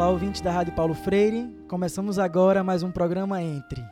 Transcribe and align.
Olá, 0.00 0.08
ouvintes 0.08 0.40
da 0.40 0.50
Rádio 0.50 0.72
Paulo 0.72 0.94
Freire. 0.94 1.54
Começamos 1.68 2.18
agora 2.18 2.64
mais 2.64 2.82
um 2.82 2.90
programa 2.90 3.42
Entre 3.42 3.84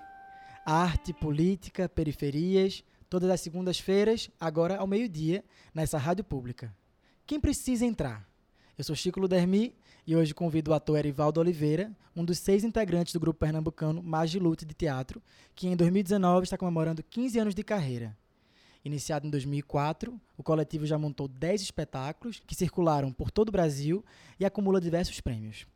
Arte, 0.65 1.12
Política, 1.12 1.87
Periferias, 1.87 2.83
todas 3.11 3.29
as 3.29 3.43
segundas-feiras, 3.43 4.31
agora 4.41 4.79
ao 4.79 4.86
meio-dia, 4.86 5.45
nessa 5.75 5.99
rádio 5.99 6.25
pública. 6.25 6.75
Quem 7.27 7.39
precisa 7.39 7.85
entrar? 7.85 8.27
Eu 8.79 8.85
sou 8.85 8.96
Chico 8.96 9.21
Ludermi 9.21 9.75
e 10.07 10.17
hoje 10.17 10.32
convido 10.32 10.71
o 10.71 10.75
ator 10.75 10.99
Erivaldo 10.99 11.41
Oliveira, 11.41 11.93
um 12.17 12.25
dos 12.25 12.39
seis 12.39 12.64
integrantes 12.64 13.13
do 13.13 13.21
grupo 13.21 13.40
pernambucano 13.40 14.03
Magilute 14.03 14.64
de 14.64 14.72
Teatro, 14.72 15.22
que 15.54 15.68
em 15.68 15.77
2019 15.77 16.45
está 16.45 16.57
comemorando 16.57 17.03
15 17.03 17.39
anos 17.39 17.54
de 17.54 17.63
carreira. 17.63 18.17
Iniciado 18.82 19.27
em 19.27 19.31
2004, 19.31 20.18
o 20.39 20.43
coletivo 20.43 20.86
já 20.86 20.96
montou 20.96 21.29
10 21.29 21.61
espetáculos 21.61 22.40
que 22.46 22.54
circularam 22.54 23.13
por 23.13 23.31
todo 23.31 23.50
o 23.50 23.53
Brasil 23.53 24.03
e 24.40 24.46
acumula 24.46 24.81
diversos 24.81 25.21
prêmios. 25.21 25.67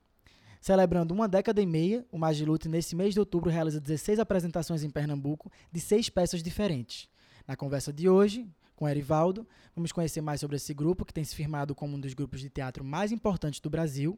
Celebrando 0.63 1.13
uma 1.13 1.27
década 1.27 1.61
e 1.61 1.67
meia, 1.67 2.07
o 2.13 2.17
Magilute, 2.17 2.69
nesse 2.69 2.95
mês 2.95 3.15
de 3.15 3.19
outubro, 3.19 3.51
realiza 3.51 3.81
16 3.81 4.21
apresentações 4.21 4.85
em 4.85 4.91
Pernambuco 4.91 5.51
de 5.73 5.81
seis 5.81 6.09
peças 6.09 6.41
diferentes. 6.41 7.09
Na 7.49 7.57
conversa 7.57 7.93
de 7.93 8.09
hoje, 8.09 8.49
com 8.77 8.89
Erivaldo, 8.89 9.45
vamos 9.75 9.91
conhecer 9.91 10.21
mais 10.21 10.39
sobre 10.39 10.55
esse 10.55 10.73
grupo, 10.73 11.05
que 11.05 11.13
tem 11.13 11.25
se 11.25 11.35
firmado 11.35 11.75
como 11.75 11.97
um 11.97 12.01
dos 12.01 12.15
grupos 12.15 12.41
de 12.41 12.49
teatro 12.49 12.85
mais 12.85 13.11
importantes 13.11 13.59
do 13.59 13.69
Brasil, 13.69 14.17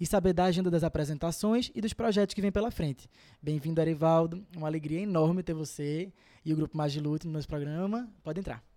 e 0.00 0.04
saber 0.04 0.32
da 0.32 0.46
agenda 0.46 0.68
das 0.68 0.82
apresentações 0.82 1.70
e 1.72 1.80
dos 1.80 1.92
projetos 1.92 2.34
que 2.34 2.42
vem 2.42 2.50
pela 2.50 2.72
frente. 2.72 3.08
Bem-vindo, 3.40 3.80
Erivaldo. 3.80 4.44
Uma 4.56 4.66
alegria 4.66 5.00
enorme 5.00 5.44
ter 5.44 5.54
você 5.54 6.12
e 6.44 6.52
o 6.52 6.56
Grupo 6.56 6.76
Magilute 6.76 7.28
no 7.28 7.34
nosso 7.34 7.46
programa. 7.46 8.12
Pode 8.24 8.40
entrar. 8.40 8.73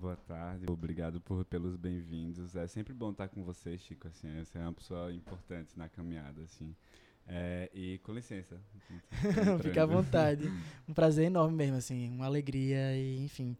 Boa 0.00 0.16
tarde, 0.16 0.66
obrigado 0.68 1.20
por, 1.22 1.42
pelos 1.46 1.74
bem-vindos. 1.74 2.54
É 2.54 2.66
sempre 2.66 2.92
bom 2.92 3.12
estar 3.12 3.28
com 3.28 3.42
você, 3.42 3.78
Chico. 3.78 4.06
Assim, 4.08 4.28
você 4.44 4.58
é 4.58 4.60
uma 4.60 4.74
pessoa 4.74 5.10
importante 5.10 5.70
na 5.74 5.88
caminhada, 5.88 6.42
assim. 6.42 6.74
É, 7.26 7.70
e 7.72 7.98
com 7.98 8.12
licença. 8.12 8.60
Fique 9.62 9.78
à 9.78 9.86
vontade. 9.86 10.52
Um 10.86 10.92
prazer 10.92 11.24
enorme 11.24 11.56
mesmo, 11.56 11.76
assim, 11.76 12.10
uma 12.10 12.26
alegria 12.26 12.94
e, 12.94 13.24
enfim, 13.24 13.56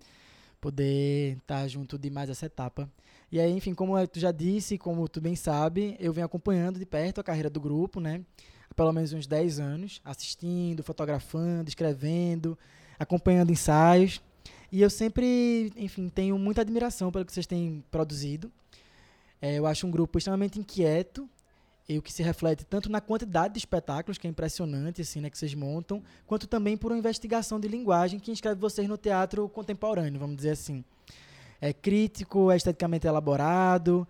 poder 0.61 1.39
estar 1.39 1.67
junto 1.69 1.99
de 1.99 2.11
mais 2.11 2.29
essa 2.29 2.47
etapa. 2.47 2.89
E 3.33 3.41
aí, 3.41 3.51
enfim, 3.51 3.75
como 3.75 4.07
tu 4.07 4.21
já 4.21 4.31
disse, 4.31 4.77
como 4.77 5.09
tu 5.09 5.23
bem 5.23 5.35
sabe, 5.35 5.97
eu 5.99 6.13
venho 6.13 6.27
acompanhando 6.27 6.79
de 6.79 6.85
perto 6.85 7.19
a 7.19 7.25
carreira 7.25 7.49
do 7.49 7.61
grupo, 7.61 7.99
né? 7.99 8.23
Há 8.71 8.75
pelo 8.75 8.93
menos 8.93 9.13
uns 9.15 9.27
10 9.27 9.59
anos, 9.59 10.03
assistindo, 10.05 10.83
fotografando, 10.83 11.69
escrevendo, 11.69 12.59
acompanhando 12.99 13.51
ensaios. 13.51 14.21
E 14.71 14.83
eu 14.83 14.91
sempre, 14.91 15.73
enfim, 15.77 16.09
tenho 16.09 16.39
muita 16.39 16.61
admiração 16.61 17.13
pelo 17.13 17.25
que 17.25 17.33
vocês 17.33 17.47
têm 17.47 17.85
produzido. 17.91 18.51
É, 19.41 19.55
eu 19.55 19.67
acho 19.67 19.87
um 19.87 19.91
grupo 19.91 20.19
extremamente 20.19 20.59
inquieto, 20.59 21.29
e 21.89 21.97
o 21.99 22.03
que 22.03 22.13
se 22.13 22.23
reflete 22.23 22.65
tanto 22.65 22.91
na 22.91 23.01
quantidade 23.01 23.55
de 23.55 23.59
espetáculos, 23.59 24.19
que 24.19 24.27
é 24.27 24.31
impressionante, 24.31 25.03
assim, 25.03 25.21
né, 25.21 25.31
que 25.31 25.39
vocês 25.39 25.55
montam, 25.55 26.03
quanto 26.27 26.47
também 26.49 26.77
por 26.77 26.91
uma 26.91 26.99
investigação 26.99 27.61
de 27.61 27.69
linguagem 27.69 28.19
que 28.19 28.31
inscreve 28.33 28.61
vocês 28.61 28.89
no 28.89 28.97
teatro 28.97 29.49
contemporâneo, 29.49 30.19
vamos 30.19 30.37
dizer 30.37 30.51
assim. 30.51 30.85
É 31.61 31.73
crítico, 31.73 32.51
é 32.51 32.57
esteticamente 32.57 33.07
elaborado. 33.07 34.07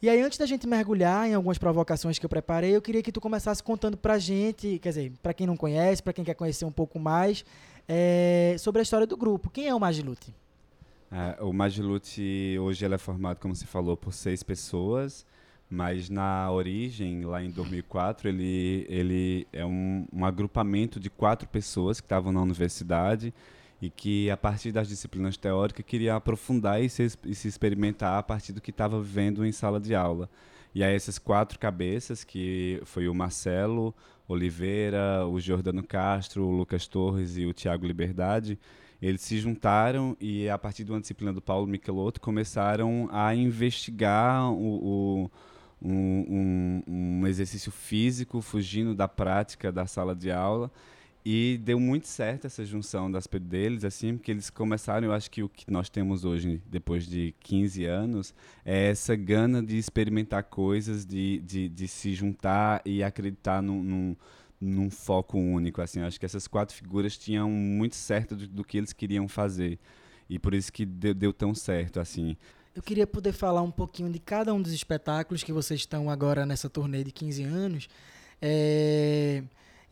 E 0.00 0.08
aí, 0.08 0.22
antes 0.22 0.38
da 0.38 0.46
gente 0.46 0.66
mergulhar 0.66 1.28
em 1.28 1.34
algumas 1.34 1.58
provocações 1.58 2.18
que 2.18 2.24
eu 2.24 2.30
preparei, 2.30 2.74
eu 2.74 2.80
queria 2.80 3.02
que 3.02 3.12
tu 3.12 3.20
começasse 3.20 3.62
contando 3.62 3.96
pra 3.96 4.18
gente, 4.18 4.78
quer 4.78 4.88
dizer, 4.90 5.12
para 5.22 5.34
quem 5.34 5.46
não 5.46 5.56
conhece, 5.56 6.02
para 6.02 6.12
quem 6.12 6.24
quer 6.24 6.34
conhecer 6.34 6.64
um 6.64 6.72
pouco 6.72 6.98
mais, 6.98 7.44
é, 7.92 8.54
sobre 8.56 8.78
a 8.78 8.82
história 8.82 9.06
do 9.06 9.16
grupo. 9.16 9.50
Quem 9.50 9.66
é 9.66 9.74
o 9.74 9.80
Magilute? 9.80 10.32
É, 11.10 11.42
o 11.42 11.52
Magilute 11.52 12.56
hoje 12.60 12.84
ele 12.84 12.94
é 12.94 12.98
formado, 12.98 13.40
como 13.40 13.54
você 13.54 13.66
falou, 13.66 13.96
por 13.96 14.14
seis 14.14 14.44
pessoas, 14.44 15.26
mas 15.68 16.08
na 16.08 16.48
origem, 16.52 17.24
lá 17.24 17.42
em 17.42 17.50
2004, 17.50 18.28
ele, 18.28 18.86
ele 18.88 19.46
é 19.52 19.66
um, 19.66 20.06
um 20.12 20.24
agrupamento 20.24 21.00
de 21.00 21.10
quatro 21.10 21.48
pessoas 21.48 22.00
que 22.00 22.06
estavam 22.06 22.32
na 22.32 22.40
universidade 22.40 23.34
e 23.82 23.90
que, 23.90 24.30
a 24.30 24.36
partir 24.36 24.70
das 24.70 24.88
disciplinas 24.88 25.36
teóricas, 25.36 25.84
queria 25.84 26.14
aprofundar 26.14 26.80
e 26.80 26.88
se, 26.88 27.08
e 27.24 27.34
se 27.34 27.48
experimentar 27.48 28.18
a 28.18 28.22
partir 28.22 28.52
do 28.52 28.60
que 28.60 28.70
estava 28.70 29.00
vivendo 29.00 29.44
em 29.44 29.50
sala 29.50 29.80
de 29.80 29.96
aula. 29.96 30.30
E 30.74 30.84
aí 30.84 30.94
essas 30.94 31.18
quatro 31.18 31.58
cabeças, 31.58 32.24
que 32.24 32.80
foi 32.84 33.08
o 33.08 33.14
Marcelo, 33.14 33.94
Oliveira, 34.28 35.26
o 35.26 35.40
Jordano 35.40 35.82
Castro, 35.82 36.44
o 36.44 36.52
Lucas 36.52 36.86
Torres 36.86 37.36
e 37.36 37.44
o 37.46 37.52
Tiago 37.52 37.86
Liberdade, 37.86 38.58
eles 39.02 39.22
se 39.22 39.38
juntaram 39.38 40.16
e, 40.20 40.48
a 40.48 40.58
partir 40.58 40.84
de 40.84 40.92
uma 40.92 41.00
disciplina 41.00 41.32
do 41.32 41.40
Paulo 41.40 41.66
Michelotto, 41.66 42.20
começaram 42.20 43.08
a 43.10 43.34
investigar 43.34 44.52
o, 44.52 45.24
o 45.24 45.30
um, 45.82 45.92
um, 46.28 46.82
um, 46.86 47.26
exercício 47.26 47.72
físico, 47.72 48.42
fugindo 48.42 48.94
da 48.94 49.08
prática 49.08 49.72
da 49.72 49.86
sala 49.86 50.14
de 50.14 50.30
aula. 50.30 50.70
E 51.24 51.60
deu 51.62 51.78
muito 51.78 52.08
certo 52.08 52.46
essa 52.46 52.64
junção 52.64 53.10
das 53.10 53.26
deles, 53.26 53.84
assim, 53.84 54.16
porque 54.16 54.30
eles 54.30 54.48
começaram, 54.48 55.06
eu 55.06 55.12
acho 55.12 55.30
que 55.30 55.42
o 55.42 55.50
que 55.50 55.70
nós 55.70 55.90
temos 55.90 56.24
hoje, 56.24 56.62
depois 56.66 57.06
de 57.06 57.34
15 57.40 57.84
anos, 57.84 58.34
é 58.64 58.88
essa 58.88 59.14
gana 59.14 59.62
de 59.62 59.76
experimentar 59.76 60.44
coisas, 60.44 61.04
de, 61.04 61.40
de, 61.40 61.68
de 61.68 61.88
se 61.88 62.14
juntar 62.14 62.80
e 62.86 63.02
acreditar 63.02 63.60
num, 63.60 63.82
num, 63.82 64.16
num 64.58 64.90
foco 64.90 65.38
único, 65.38 65.82
assim. 65.82 66.00
Eu 66.00 66.06
acho 66.06 66.18
que 66.18 66.24
essas 66.24 66.48
quatro 66.48 66.74
figuras 66.74 67.18
tinham 67.18 67.50
muito 67.50 67.96
certo 67.96 68.34
do, 68.34 68.48
do 68.48 68.64
que 68.64 68.78
eles 68.78 68.94
queriam 68.94 69.28
fazer. 69.28 69.78
E 70.26 70.38
por 70.38 70.54
isso 70.54 70.72
que 70.72 70.86
deu, 70.86 71.12
deu 71.12 71.34
tão 71.34 71.54
certo, 71.54 72.00
assim. 72.00 72.34
Eu 72.74 72.82
queria 72.82 73.06
poder 73.06 73.32
falar 73.32 73.60
um 73.60 73.70
pouquinho 73.70 74.10
de 74.10 74.18
cada 74.18 74.54
um 74.54 74.62
dos 74.62 74.72
espetáculos 74.72 75.42
que 75.42 75.52
vocês 75.52 75.80
estão 75.80 76.08
agora 76.08 76.46
nessa 76.46 76.70
turnê 76.70 77.04
de 77.04 77.12
15 77.12 77.42
anos. 77.42 77.88
É 78.40 79.42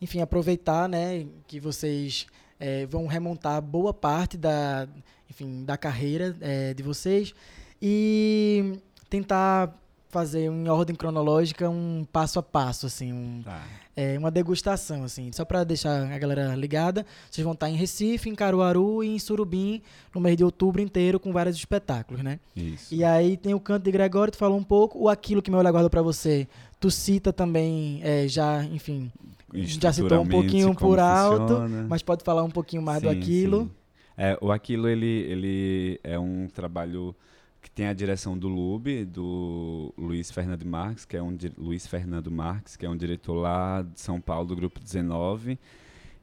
enfim, 0.01 0.21
aproveitar, 0.21 0.87
né, 0.87 1.25
que 1.47 1.59
vocês 1.59 2.27
é, 2.59 2.85
vão 2.85 3.07
remontar 3.07 3.61
boa 3.61 3.93
parte 3.93 4.37
da, 4.37 4.87
enfim, 5.29 5.63
da 5.63 5.77
carreira 5.77 6.35
é, 6.41 6.73
de 6.73 6.83
vocês 6.83 7.33
e 7.81 8.79
tentar 9.09 9.73
fazer 10.09 10.45
em 10.45 10.67
ordem 10.67 10.95
cronológica 10.95 11.69
um 11.69 12.05
passo 12.11 12.39
a 12.39 12.43
passo, 12.43 12.87
assim, 12.87 13.13
um, 13.13 13.43
tá. 13.43 13.63
é, 13.95 14.17
uma 14.17 14.31
degustação, 14.31 15.03
assim, 15.03 15.31
só 15.31 15.45
para 15.45 15.63
deixar 15.63 16.11
a 16.11 16.17
galera 16.17 16.55
ligada. 16.55 17.05
Vocês 17.29 17.43
vão 17.43 17.53
estar 17.53 17.69
em 17.69 17.75
Recife, 17.75 18.27
em 18.27 18.33
Caruaru 18.33 19.03
e 19.03 19.07
em 19.07 19.19
Surubim 19.19 19.81
no 20.13 20.19
mês 20.19 20.35
de 20.35 20.43
outubro 20.43 20.81
inteiro 20.81 21.19
com 21.19 21.31
vários 21.31 21.55
espetáculos, 21.55 22.23
né? 22.23 22.39
Isso. 22.55 22.93
E 22.93 23.03
aí 23.03 23.37
tem 23.37 23.53
o 23.53 23.59
Canto 23.59 23.83
de 23.83 23.91
Gregório, 23.91 24.31
tu 24.31 24.37
falou 24.37 24.57
um 24.57 24.63
pouco, 24.63 24.99
o 24.99 25.07
Aquilo 25.07 25.43
que 25.43 25.51
meu 25.51 25.59
olho 25.59 25.69
aguarda 25.69 25.89
para 25.91 26.01
você, 26.01 26.47
tu 26.79 26.89
cita 26.89 27.31
também, 27.31 28.01
é, 28.03 28.27
já, 28.27 28.63
enfim, 28.63 29.11
já 29.53 29.93
citou 29.93 30.21
um 30.21 30.27
pouquinho 30.27 30.73
por 30.75 30.99
alto, 30.99 31.47
funciona. 31.47 31.85
mas 31.89 32.01
pode 32.01 32.23
falar 32.23 32.43
um 32.43 32.49
pouquinho 32.49 32.81
mais 32.81 32.99
sim, 32.99 33.05
do 33.05 33.09
Aquilo. 33.09 33.63
Sim. 33.63 33.71
É, 34.17 34.37
o 34.41 34.51
Aquilo 34.51 34.87
ele, 34.87 35.05
ele 35.05 35.99
é 36.03 36.19
um 36.19 36.47
trabalho 36.47 37.15
que 37.61 37.69
tem 37.69 37.87
a 37.87 37.93
direção 37.93 38.37
do 38.37 38.47
Lube, 38.47 39.05
do 39.05 39.93
Luiz 39.97 40.31
Fernando 40.31 40.65
Marques, 40.65 41.05
que 41.05 41.17
é 41.17 41.21
um 41.21 41.35
Luiz 41.57 41.87
Fernando 41.87 42.31
Marques, 42.31 42.75
que 42.75 42.85
é 42.85 42.89
um 42.89 42.95
diretor 42.95 43.33
lá 43.33 43.81
de 43.81 43.99
São 43.99 44.19
Paulo 44.19 44.47
do 44.47 44.55
grupo 44.55 44.79
19 44.79 45.59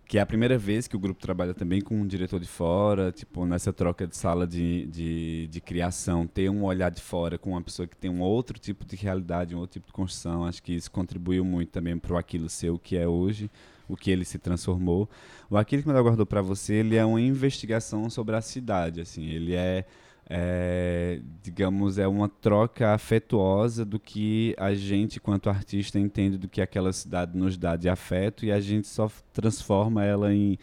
que 0.06 0.18
é 0.18 0.20
a 0.20 0.26
primeira 0.26 0.56
vez 0.56 0.86
que 0.86 0.94
o 0.94 0.98
grupo 1.00 1.20
trabalha 1.20 1.52
também 1.52 1.80
com 1.80 1.96
um 1.96 2.06
diretor 2.06 2.38
de 2.38 2.46
fora, 2.46 3.10
tipo, 3.10 3.44
nessa 3.44 3.72
troca 3.72 4.06
de 4.06 4.16
sala 4.16 4.46
de, 4.46 4.86
de, 4.86 5.48
de, 5.48 5.60
criação, 5.60 6.26
ter 6.28 6.48
um 6.48 6.62
olhar 6.62 6.90
de 6.90 7.02
fora 7.02 7.36
com 7.36 7.50
uma 7.50 7.62
pessoa 7.62 7.88
que 7.88 7.96
tem 7.96 8.08
um 8.08 8.20
outro 8.20 8.56
tipo 8.56 8.84
de 8.84 8.94
realidade, 8.94 9.54
um 9.54 9.58
outro 9.58 9.74
tipo 9.74 9.88
de 9.88 9.92
construção, 9.92 10.44
acho 10.44 10.62
que 10.62 10.72
isso 10.72 10.90
contribuiu 10.92 11.44
muito 11.44 11.70
também 11.70 11.98
para 11.98 12.14
o 12.14 12.16
Aquilo 12.16 12.48
ser 12.48 12.70
o 12.70 12.78
que 12.78 12.96
é 12.96 13.08
hoje, 13.08 13.50
o 13.88 13.96
que 13.96 14.10
ele 14.10 14.24
se 14.24 14.38
transformou. 14.38 15.10
O 15.50 15.56
Aquilo 15.56 15.82
que 15.82 15.88
me 15.88 15.98
aguardou 15.98 16.24
para 16.24 16.40
você, 16.40 16.74
ele 16.74 16.94
é 16.94 17.04
uma 17.04 17.20
investigação 17.20 18.08
sobre 18.08 18.36
a 18.36 18.40
cidade, 18.40 19.00
assim, 19.00 19.24
ele 19.24 19.54
é 19.54 19.86
é, 20.28 21.20
digamos, 21.42 21.98
é 21.98 22.06
uma 22.08 22.28
troca 22.28 22.92
afetuosa 22.92 23.84
do 23.84 23.98
que 23.98 24.54
a 24.58 24.74
gente, 24.74 25.20
quanto 25.20 25.48
artista, 25.48 25.98
entende 25.98 26.36
do 26.36 26.48
que 26.48 26.60
aquela 26.60 26.92
cidade 26.92 27.36
nos 27.38 27.56
dá 27.56 27.76
de 27.76 27.88
afeto 27.88 28.44
e 28.44 28.50
a 28.50 28.60
gente 28.60 28.88
só 28.88 29.10
transforma 29.32 30.04
ela 30.04 30.34
em, 30.34 30.58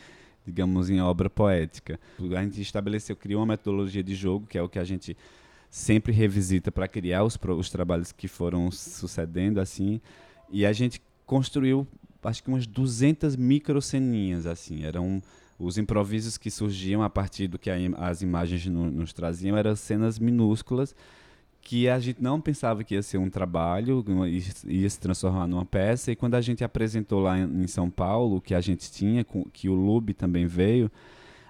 digamos, 0.45 0.89
em 0.89 0.99
obra 0.99 1.29
poética. 1.29 1.97
A 2.19 2.43
gente 2.43 2.61
estabeleceu, 2.61 3.15
criou 3.15 3.39
uma 3.39 3.53
metodologia 3.53 4.03
de 4.03 4.13
jogo, 4.13 4.45
que 4.45 4.57
é 4.57 4.61
o 4.61 4.67
que 4.67 4.79
a 4.79 4.83
gente 4.83 5.15
sempre 5.69 6.11
revisita 6.11 6.71
para 6.71 6.87
criar 6.87 7.23
os, 7.23 7.39
os 7.57 7.69
trabalhos 7.69 8.11
que 8.11 8.27
foram 8.27 8.69
sucedendo, 8.69 9.59
assim, 9.59 10.01
e 10.51 10.65
a 10.65 10.73
gente 10.73 11.01
construiu, 11.25 11.87
acho 12.23 12.43
que 12.43 12.49
umas 12.49 12.65
200 12.67 13.35
microceninhas, 13.35 14.45
assim, 14.45 14.83
eram... 14.83 15.21
Os 15.59 15.77
improvisos 15.77 16.35
que 16.35 16.49
surgiam 16.49 17.03
a 17.03 17.09
partir 17.09 17.47
do 17.47 17.59
que 17.59 17.69
a, 17.69 17.75
as 17.97 18.23
imagens 18.23 18.65
no, 18.65 18.89
nos 18.89 19.13
traziam 19.13 19.55
eram 19.55 19.75
cenas 19.75 20.17
minúsculas 20.17 20.95
que 21.63 21.87
a 21.87 21.97
gente 21.97 22.21
não 22.21 22.41
pensava 22.41 22.83
que 22.83 22.93
ia 22.93 23.01
ser 23.01 23.17
um 23.17 23.29
trabalho, 23.29 24.03
ia 24.65 24.89
se 24.89 24.99
transformar 24.99 25.47
numa 25.47 25.65
peça. 25.65 26.11
E 26.11 26.15
quando 26.15 26.35
a 26.35 26.41
gente 26.41 26.63
apresentou 26.63 27.21
lá 27.21 27.39
em 27.39 27.67
São 27.67 27.89
Paulo, 27.89 28.41
que 28.41 28.53
a 28.53 28.59
gente 28.59 28.91
tinha, 28.91 29.25
que 29.53 29.69
o 29.69 29.73
Lube 29.73 30.13
também 30.13 30.45
veio, 30.45 30.91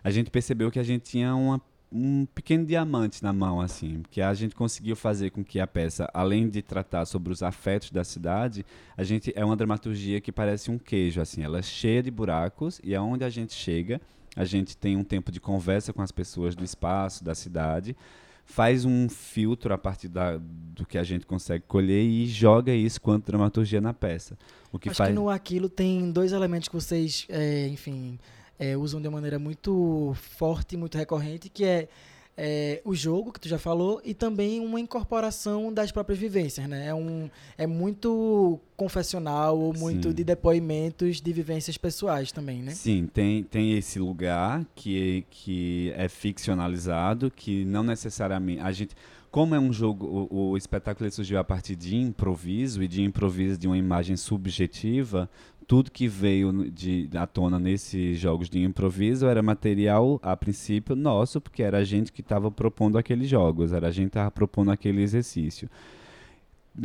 a 0.04 0.12
gente 0.12 0.30
percebeu 0.30 0.70
que 0.70 0.78
a 0.78 0.84
gente 0.84 1.04
tinha 1.04 1.34
uma, 1.34 1.60
um 1.94 2.26
pequeno 2.26 2.66
diamante 2.66 3.22
na 3.22 3.32
mão, 3.32 3.62
assim, 3.62 4.02
que 4.10 4.20
a 4.20 4.34
gente 4.34 4.56
conseguiu 4.56 4.96
fazer 4.96 5.30
com 5.30 5.44
que 5.44 5.60
a 5.60 5.68
peça, 5.68 6.10
além 6.12 6.50
de 6.50 6.64
tratar 6.64 7.06
sobre 7.06 7.32
os 7.32 7.44
afetos 7.44 7.92
da 7.92 8.04
cidade, 8.04 8.66
a 8.98 9.04
gente 9.04 9.32
é 9.36 9.46
uma 9.46 9.56
dramaturgia 9.56 10.20
que 10.20 10.32
parece 10.32 10.72
um 10.72 10.80
queijo, 10.80 11.22
assim, 11.22 11.44
ela 11.44 11.60
é 11.60 11.62
cheia 11.62 12.02
de 12.02 12.10
buracos 12.10 12.82
e 12.84 12.96
aonde 12.96 13.24
a 13.24 13.30
gente 13.30 13.54
chega, 13.54 14.02
a 14.36 14.44
gente 14.44 14.76
tem 14.76 14.98
um 14.98 15.04
tempo 15.04 15.32
de 15.32 15.40
conversa 15.40 15.94
com 15.94 16.02
as 16.02 16.12
pessoas 16.12 16.56
do 16.56 16.64
espaço, 16.64 17.24
da 17.24 17.36
cidade, 17.36 17.96
faz 18.44 18.86
um 18.86 19.08
filtro 19.08 19.72
a 19.72 19.78
partir 19.78 20.08
da, 20.08 20.38
do 20.38 20.86
que 20.88 20.98
a 20.98 21.04
gente 21.04 21.28
consegue 21.28 21.64
colher 21.68 22.04
e 22.04 22.26
joga 22.26 22.74
isso 22.74 23.00
quanto 23.00 23.28
dramaturgia 23.28 23.80
na 23.80 23.94
peça. 23.94 24.38
O 24.72 24.80
que 24.80 24.90
Acho 24.90 24.98
faz 24.98 25.10
que 25.12 25.16
no 25.16 25.30
Aquilo 25.30 25.70
tem 25.70 26.12
dois 26.12 26.32
elementos 26.32 26.68
que 26.68 26.76
vocês, 26.76 27.28
é, 27.30 27.68
enfim, 27.68 28.18
é, 28.60 28.78
usam 28.78 29.02
de 29.02 29.08
uma 29.08 29.16
maneira 29.16 29.40
muito 29.40 30.16
forte, 30.16 30.78
muito 30.78 30.98
recorrente, 30.98 31.50
que 31.50 31.66
é, 31.66 31.88
é, 32.36 32.82
o 32.84 32.96
jogo, 32.96 33.32
que 33.32 33.40
tu 33.40 33.48
já 33.48 33.60
falou, 33.60 34.02
e 34.04 34.14
também 34.14 34.60
uma 34.60 34.80
incorporação 34.80 35.72
das 35.72 35.92
próprias 35.92 36.20
vivências, 36.20 36.68
né? 36.68 36.88
É, 36.88 36.94
um, 36.94 37.30
é 37.58 37.68
muito 37.68 38.60
confessional, 38.76 39.74
muito 39.74 40.10
Sim. 40.10 40.16
de 40.16 40.24
depoimentos 40.24 41.22
de 41.22 41.34
vivências 41.34 41.78
pessoais 41.78 42.32
também, 42.32 42.62
né? 42.62 42.72
Sim, 42.72 43.08
tem, 43.12 43.44
tem 43.44 43.78
esse 43.78 44.00
lugar 44.00 44.66
que, 44.76 45.26
que 45.30 45.94
é 45.96 46.08
ficcionalizado, 46.08 47.30
que 47.30 47.66
não 47.66 47.84
necessariamente. 47.84 48.62
A 48.62 48.72
gente, 48.72 48.96
como 49.30 49.54
é 49.54 49.60
um 49.60 49.72
jogo, 49.72 50.28
o, 50.32 50.52
o 50.52 50.58
espetáculo 50.58 51.12
surgiu 51.12 51.38
a 51.38 51.44
partir 51.44 51.76
de 51.76 51.96
improviso 51.96 52.82
e 52.82 52.88
de 52.88 53.04
improviso 53.04 53.60
de 53.60 53.68
uma 53.68 53.78
imagem 53.78 54.18
subjetiva. 54.18 55.30
Tudo 55.74 55.90
que 55.90 56.08
veio 56.08 56.70
de, 56.70 57.10
à 57.16 57.26
tona 57.26 57.58
nesses 57.58 58.20
jogos 58.20 58.48
de 58.48 58.62
improviso 58.62 59.26
era 59.26 59.42
material, 59.42 60.20
a 60.22 60.38
princípio, 60.38 60.96
nosso, 60.96 61.42
porque 61.42 61.64
era 61.64 61.80
a 61.80 61.84
gente 61.84 62.14
que 62.14 62.22
estava 62.22 62.52
propondo 62.52 62.96
aqueles 62.96 63.28
jogos, 63.28 63.74
era 63.74 63.88
a 63.88 63.92
gente 63.92 64.04
que 64.04 64.10
estava 64.10 64.30
propondo 64.30 64.70
aquele 64.70 65.02
exercício 65.02 65.68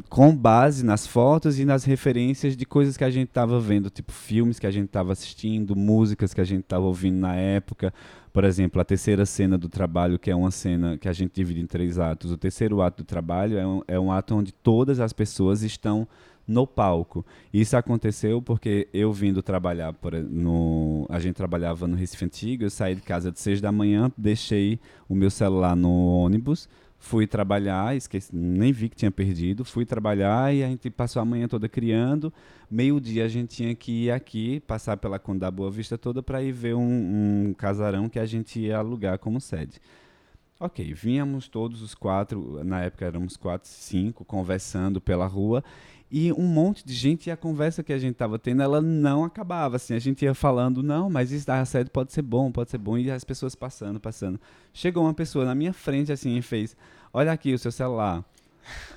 com 0.09 0.35
base 0.35 0.83
nas 0.85 1.07
fotos 1.07 1.59
e 1.59 1.67
nas 1.67 1.85
referências 1.85 2.57
de 2.57 2.65
coisas 2.65 2.97
que 2.97 3.05
a 3.05 3.11
gente 3.11 3.29
estava 3.29 3.61
vendo, 3.61 3.91
tipo 3.91 4.11
filmes 4.11 4.59
que 4.59 4.67
a 4.67 4.71
gente 4.71 4.87
estava 4.87 5.13
assistindo, 5.13 5.77
músicas 5.77 6.33
que 6.33 6.41
a 6.41 6.45
gente 6.45 6.63
estava 6.63 6.87
ouvindo 6.87 7.19
na 7.19 7.35
época. 7.35 7.93
Por 8.33 8.45
exemplo, 8.45 8.81
a 8.81 8.85
terceira 8.87 9.27
cena 9.27 9.59
do 9.59 9.69
trabalho, 9.69 10.19
que 10.19 10.31
é 10.31 10.35
uma 10.35 10.51
cena 10.51 10.97
que 10.97 11.09
a 11.09 11.13
gente 11.13 11.33
divide 11.35 11.61
em 11.61 11.67
três 11.67 11.99
atos. 11.99 12.31
O 12.31 12.39
terceiro 12.39 12.81
ato 12.81 13.03
do 13.03 13.07
trabalho 13.07 13.59
é 13.59 13.67
um, 13.67 13.83
é 13.87 14.01
um 14.01 14.11
ato 14.11 14.35
onde 14.35 14.53
todas 14.53 14.99
as 14.99 15.13
pessoas 15.13 15.63
estão 15.63 16.09
no 16.49 16.67
palco. 16.67 17.25
Isso 17.53 17.77
aconteceu 17.77 18.41
porque 18.41 18.89
eu 18.93 19.13
vindo 19.13 19.43
trabalhar 19.43 19.93
por, 19.93 20.15
no 20.15 21.07
a 21.11 21.21
gente 21.21 21.37
trabalhava 21.37 21.87
no 21.87 21.95
Recife 21.95 22.25
Antigo, 22.25 22.65
eu 22.65 22.71
saí 22.71 22.95
de 22.95 23.03
casa 23.03 23.31
de 23.31 23.39
seis 23.39 23.61
da 23.61 23.71
manhã, 23.71 24.11
deixei 24.17 24.81
o 25.07 25.15
meu 25.15 25.31
celular 25.31 25.77
no 25.77 25.91
ônibus, 25.91 26.67
fui 26.99 27.27
trabalhar, 27.27 27.95
esqueci, 27.95 28.35
nem 28.35 28.73
vi 28.73 28.89
que 28.89 28.97
tinha 28.97 29.11
perdido, 29.11 29.65
fui 29.65 29.85
trabalhar 29.85 30.55
e 30.55 30.65
a 30.65 30.67
gente 30.67 30.89
passou 30.91 31.21
a 31.21 31.25
manhã 31.25 31.47
toda 31.47 31.69
criando. 31.69 32.33
Meio-dia 32.71 33.25
a 33.25 33.29
gente 33.29 33.57
tinha 33.57 33.75
que 33.75 34.07
ir 34.07 34.11
aqui, 34.11 34.61
passar 34.61 34.97
pela 34.97 35.19
Conde 35.19 35.41
da 35.41 35.51
Boa 35.51 35.71
Vista 35.71 35.99
toda 35.99 36.23
para 36.23 36.43
ir 36.43 36.53
ver 36.53 36.75
um, 36.75 37.49
um 37.49 37.55
casarão 37.55 38.09
que 38.09 38.19
a 38.19 38.27
gente 38.27 38.59
ia 38.59 38.79
alugar 38.79 39.19
como 39.19 39.41
sede. 39.41 39.81
Ok, 40.61 40.93
vínhamos 40.93 41.47
todos 41.47 41.83
os 41.83 41.95
quatro, 41.95 42.65
na 42.65 42.83
época 42.83 43.05
éramos 43.05 43.37
quatro, 43.37 43.69
cinco, 43.71 44.25
conversando 44.25 45.01
pela 45.01 45.25
rua 45.25 45.63
e 46.11 46.33
um 46.33 46.47
monte 46.47 46.87
de 46.87 46.95
gente 46.95 47.27
e 47.27 47.31
a 47.31 47.37
conversa 47.37 47.83
que 47.83 47.93
a 47.93 47.99
gente 47.99 48.13
estava 48.13 48.39
tendo, 48.39 48.63
ela 48.63 48.81
não 48.81 49.25
acabava, 49.25 49.77
assim, 49.77 49.95
a 49.95 49.99
gente 49.99 50.25
ia 50.25 50.35
falando, 50.35 50.83
não, 50.83 51.11
mas 51.11 51.31
isso 51.33 51.47
da 51.47 51.63
sede 51.65 51.91
pode 51.91 52.13
ser 52.13 52.23
bom, 52.23 52.51
pode 52.51 52.71
ser 52.71 52.79
bom, 52.79 52.97
e 52.97 53.11
as 53.11 53.25
pessoas 53.25 53.55
passando, 53.55 54.01
passando. 54.01 54.41
Chegou 54.73 55.05
uma 55.05 55.15
pessoa 55.15 55.45
na 55.45 55.55
minha 55.55 55.73
frente, 55.73 56.11
assim, 56.11 56.37
e 56.37 56.43
fez, 56.43 56.77
olha 57.13 57.31
aqui 57.31 57.53
o 57.53 57.59
seu 57.59 57.71
celular. 57.71 58.25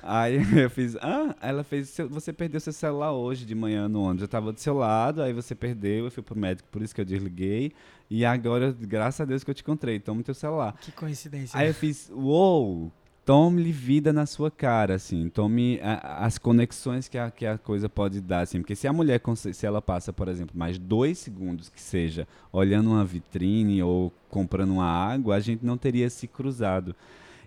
Aí 0.02 0.36
eu 0.58 0.70
fiz, 0.70 0.96
ah, 0.96 1.34
ela 1.40 1.62
fez, 1.62 1.96
você 2.08 2.32
perdeu 2.32 2.60
seu 2.60 2.72
celular 2.72 3.12
hoje 3.12 3.44
de 3.44 3.54
manhã 3.54 3.88
no 3.88 4.02
ônibus, 4.02 4.22
eu 4.22 4.26
estava 4.26 4.52
do 4.52 4.60
seu 4.60 4.74
lado, 4.74 5.22
aí 5.22 5.32
você 5.32 5.54
perdeu, 5.54 6.06
eu 6.06 6.10
fui 6.10 6.22
pro 6.22 6.36
médico, 6.36 6.68
por 6.70 6.80
isso 6.80 6.94
que 6.94 7.00
eu 7.00 7.04
desliguei, 7.04 7.72
e 8.08 8.24
agora, 8.24 8.72
graças 8.72 9.20
a 9.20 9.24
Deus 9.24 9.44
que 9.44 9.50
eu 9.50 9.54
te 9.54 9.62
encontrei, 9.62 10.00
toma 10.00 10.22
teu 10.22 10.34
celular. 10.34 10.74
Que 10.80 10.92
coincidência. 10.92 11.58
Aí 11.58 11.68
eu 11.68 11.74
fiz, 11.74 12.10
uou, 12.10 12.90
tome 13.24 13.70
vida 13.70 14.12
na 14.12 14.26
sua 14.26 14.50
cara, 14.50 14.94
assim, 14.94 15.28
tome 15.28 15.80
a, 15.82 16.24
as 16.24 16.38
conexões 16.38 17.08
que 17.08 17.16
a, 17.16 17.30
que 17.30 17.46
a 17.46 17.56
coisa 17.56 17.88
pode 17.88 18.20
dar, 18.20 18.40
assim, 18.40 18.60
porque 18.60 18.74
se 18.74 18.88
a 18.88 18.92
mulher, 18.92 19.20
se 19.52 19.66
ela 19.66 19.80
passa, 19.80 20.12
por 20.12 20.28
exemplo, 20.28 20.54
mais 20.56 20.78
dois 20.78 21.18
segundos 21.18 21.68
que 21.68 21.80
seja 21.80 22.26
olhando 22.52 22.90
uma 22.90 23.04
vitrine 23.04 23.82
ou 23.82 24.12
comprando 24.28 24.72
uma 24.72 24.86
água, 24.86 25.36
a 25.36 25.40
gente 25.40 25.64
não 25.64 25.76
teria 25.76 26.10
se 26.10 26.26
cruzado. 26.26 26.94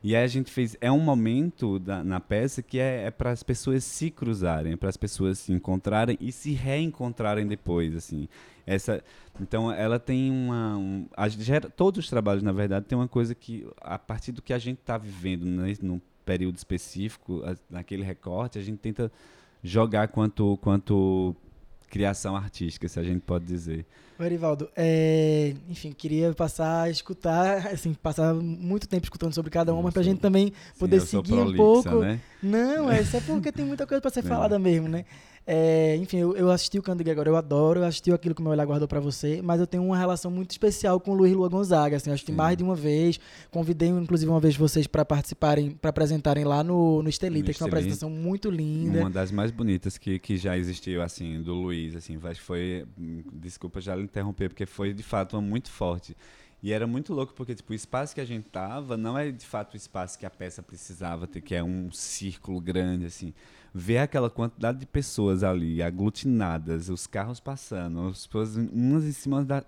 E 0.03 0.15
aí 0.15 0.23
a 0.23 0.27
gente 0.27 0.51
fez, 0.51 0.77
é 0.79 0.91
um 0.91 0.99
momento 0.99 1.79
da, 1.79 2.03
na 2.03 2.19
peça 2.19 2.61
que 2.61 2.79
é, 2.79 3.05
é 3.05 3.11
para 3.11 3.31
as 3.31 3.43
pessoas 3.43 3.83
se 3.83 4.11
cruzarem, 4.11 4.77
para 4.77 4.89
as 4.89 4.97
pessoas 4.97 5.39
se 5.39 5.51
encontrarem 5.51 6.17
e 6.21 6.31
se 6.31 6.51
reencontrarem 6.51 7.47
depois, 7.47 7.95
assim. 7.95 8.27
Essa, 8.65 9.03
então 9.39 9.71
ela 9.71 9.99
tem 9.99 10.31
uma, 10.31 10.77
um, 10.77 11.07
a, 11.15 11.27
gera, 11.27 11.69
todos 11.69 12.05
os 12.05 12.09
trabalhos 12.09 12.41
na 12.41 12.51
verdade 12.51 12.85
tem 12.85 12.97
uma 12.97 13.07
coisa 13.07 13.35
que 13.35 13.67
a 13.79 13.99
partir 13.99 14.31
do 14.31 14.41
que 14.41 14.53
a 14.53 14.57
gente 14.57 14.79
está 14.79 14.97
vivendo 14.97 15.45
né, 15.45 15.73
num 15.81 16.01
período 16.25 16.57
específico, 16.57 17.43
a, 17.45 17.55
naquele 17.69 18.03
recorte, 18.03 18.57
a 18.57 18.61
gente 18.61 18.79
tenta 18.79 19.11
jogar 19.63 20.07
quanto 20.07 20.57
quanto 20.57 21.35
criação 21.89 22.35
artística, 22.35 22.87
se 22.87 22.99
a 22.99 23.03
gente 23.03 23.21
pode 23.21 23.45
dizer. 23.45 23.85
Erivaldo, 24.19 24.69
é, 24.75 25.53
enfim, 25.69 25.91
queria 25.91 26.33
passar 26.33 26.83
a 26.83 26.89
escutar, 26.89 27.67
assim, 27.73 27.93
passar 27.93 28.33
muito 28.33 28.87
tempo 28.87 29.03
escutando 29.03 29.33
sobre 29.33 29.51
cada 29.51 29.73
uma, 29.73 29.91
para 29.91 30.01
a 30.01 30.03
gente 30.05 30.21
também 30.21 30.53
poder 30.79 31.01
Sim, 31.01 31.07
seguir 31.07 31.33
prolixa, 31.33 31.53
um 31.53 31.57
pouco. 31.57 31.99
Né? 31.99 32.19
Não, 32.41 32.89
é 32.89 33.03
só 33.03 33.19
porque 33.21 33.51
tem 33.51 33.65
muita 33.65 33.85
coisa 33.85 34.01
para 34.01 34.11
ser 34.11 34.23
falada 34.23 34.57
mesmo, 34.57 34.87
né? 34.87 35.05
É, 35.47 35.95
enfim, 35.97 36.17
eu, 36.17 36.35
eu, 36.35 36.49
assisti 36.49 36.79
o 36.79 36.81
Cândido 36.81 37.11
agora, 37.11 37.29
eu 37.29 37.35
adoro, 37.35 37.81
eu 37.81 37.83
assisti 37.83 38.11
aquilo 38.11 38.33
que 38.33 38.41
o 38.41 38.43
meu 38.43 38.51
olhar 38.51 38.65
guardou 38.65 38.87
para 38.87 38.99
você, 38.99 39.41
mas 39.43 39.59
eu 39.59 39.67
tenho 39.67 39.83
uma 39.83 39.97
relação 39.97 40.31
muito 40.31 40.49
especial 40.49 40.99
com 40.99 41.11
o 41.11 41.13
Luiz 41.13 41.33
Lua 41.33 41.47
Gonzaga, 41.47 41.97
assim, 41.97 42.09
eu 42.09 42.15
assisti 42.15 42.31
Sim. 42.31 42.37
mais 42.37 42.57
de 42.57 42.63
uma 42.63 42.75
vez, 42.75 43.19
convidei 43.51 43.89
inclusive 43.89 44.31
uma 44.31 44.39
vez 44.39 44.55
vocês 44.55 44.87
para 44.87 45.05
participarem, 45.05 45.69
para 45.69 45.91
apresentarem 45.91 46.43
lá 46.43 46.63
no, 46.63 47.03
no 47.03 47.09
Estelita, 47.09 47.49
no 47.49 47.53
que 47.53 47.61
é 47.61 47.63
uma 47.63 47.69
apresentação 47.69 48.09
muito 48.09 48.49
linda. 48.49 49.01
Uma 49.01 49.09
das 49.09 49.31
mais 49.31 49.51
bonitas 49.51 49.99
que, 49.99 50.17
que 50.17 50.35
já 50.35 50.57
existiu, 50.57 51.03
assim, 51.03 51.39
do 51.43 51.53
Luiz, 51.53 51.95
assim, 51.95 52.17
foi, 52.39 52.83
desculpa 53.31 53.79
já 53.79 53.95
lhe 53.95 54.01
interromper, 54.01 54.49
porque 54.49 54.65
foi 54.65 54.93
de 54.93 55.03
fato 55.03 55.35
uma 55.35 55.41
muito 55.43 55.69
forte. 55.69 56.17
E 56.65 56.73
era 56.73 56.87
muito 56.87 57.13
louco 57.13 57.31
porque 57.35 57.53
tipo, 57.53 57.73
o 57.73 57.75
espaço 57.75 58.15
que 58.15 58.19
a 58.19 58.25
gente 58.25 58.49
tava 58.49 58.97
não 58.97 59.15
é 59.15 59.29
de 59.29 59.45
fato 59.45 59.75
o 59.75 59.77
espaço 59.77 60.17
que 60.17 60.25
a 60.25 60.31
peça 60.31 60.63
precisava 60.63 61.27
ter, 61.27 61.39
que 61.39 61.53
é 61.53 61.63
um 61.63 61.91
círculo 61.91 62.59
grande 62.59 63.05
assim. 63.05 63.35
Ver 63.71 63.99
aquela 63.99 64.31
quantidade 64.31 64.79
de 64.79 64.87
pessoas 64.87 65.43
ali 65.43 65.83
aglutinadas, 65.83 66.89
os 66.89 67.05
carros 67.05 67.39
passando, 67.39 68.07
as 68.07 68.25
pessoas 68.25 68.55
umas 68.55 69.05
em 69.05 69.11
cima 69.11 69.45
da 69.45 69.63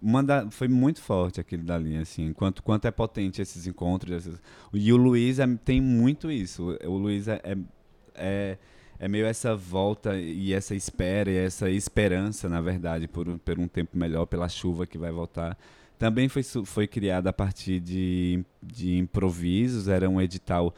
uma 0.00 0.22
da, 0.22 0.50
foi 0.50 0.66
muito 0.66 1.02
forte 1.02 1.38
aquele 1.42 1.62
dali, 1.62 1.94
assim, 1.98 2.32
quanto, 2.32 2.62
quanto 2.62 2.86
é 2.86 2.90
potente 2.90 3.42
esses 3.42 3.66
encontros. 3.66 4.26
Esses, 4.26 4.40
e 4.72 4.90
o 4.94 4.96
Luiz 4.96 5.38
é, 5.38 5.46
tem 5.62 5.78
muito 5.78 6.30
isso. 6.30 6.74
O 6.86 6.96
Luiz 6.96 7.28
é, 7.28 7.38
é, 7.44 7.58
é, 8.14 8.58
é, 8.98 9.08
meio 9.08 9.26
essa 9.26 9.54
volta 9.54 10.16
e 10.16 10.54
essa 10.54 10.74
espera 10.74 11.30
e 11.30 11.36
essa 11.36 11.68
esperança, 11.68 12.48
na 12.48 12.62
verdade, 12.62 13.06
por, 13.06 13.26
por 13.40 13.58
um 13.58 13.68
tempo 13.68 13.94
melhor, 13.98 14.24
pela 14.24 14.48
chuva 14.48 14.86
que 14.86 14.96
vai 14.96 15.12
voltar. 15.12 15.54
Também 16.00 16.30
foi, 16.30 16.42
foi 16.42 16.86
criada 16.86 17.28
a 17.28 17.32
partir 17.32 17.78
de, 17.78 18.42
de 18.62 18.96
improvisos, 18.96 19.86
era 19.86 20.08
um 20.08 20.18
edital 20.18 20.74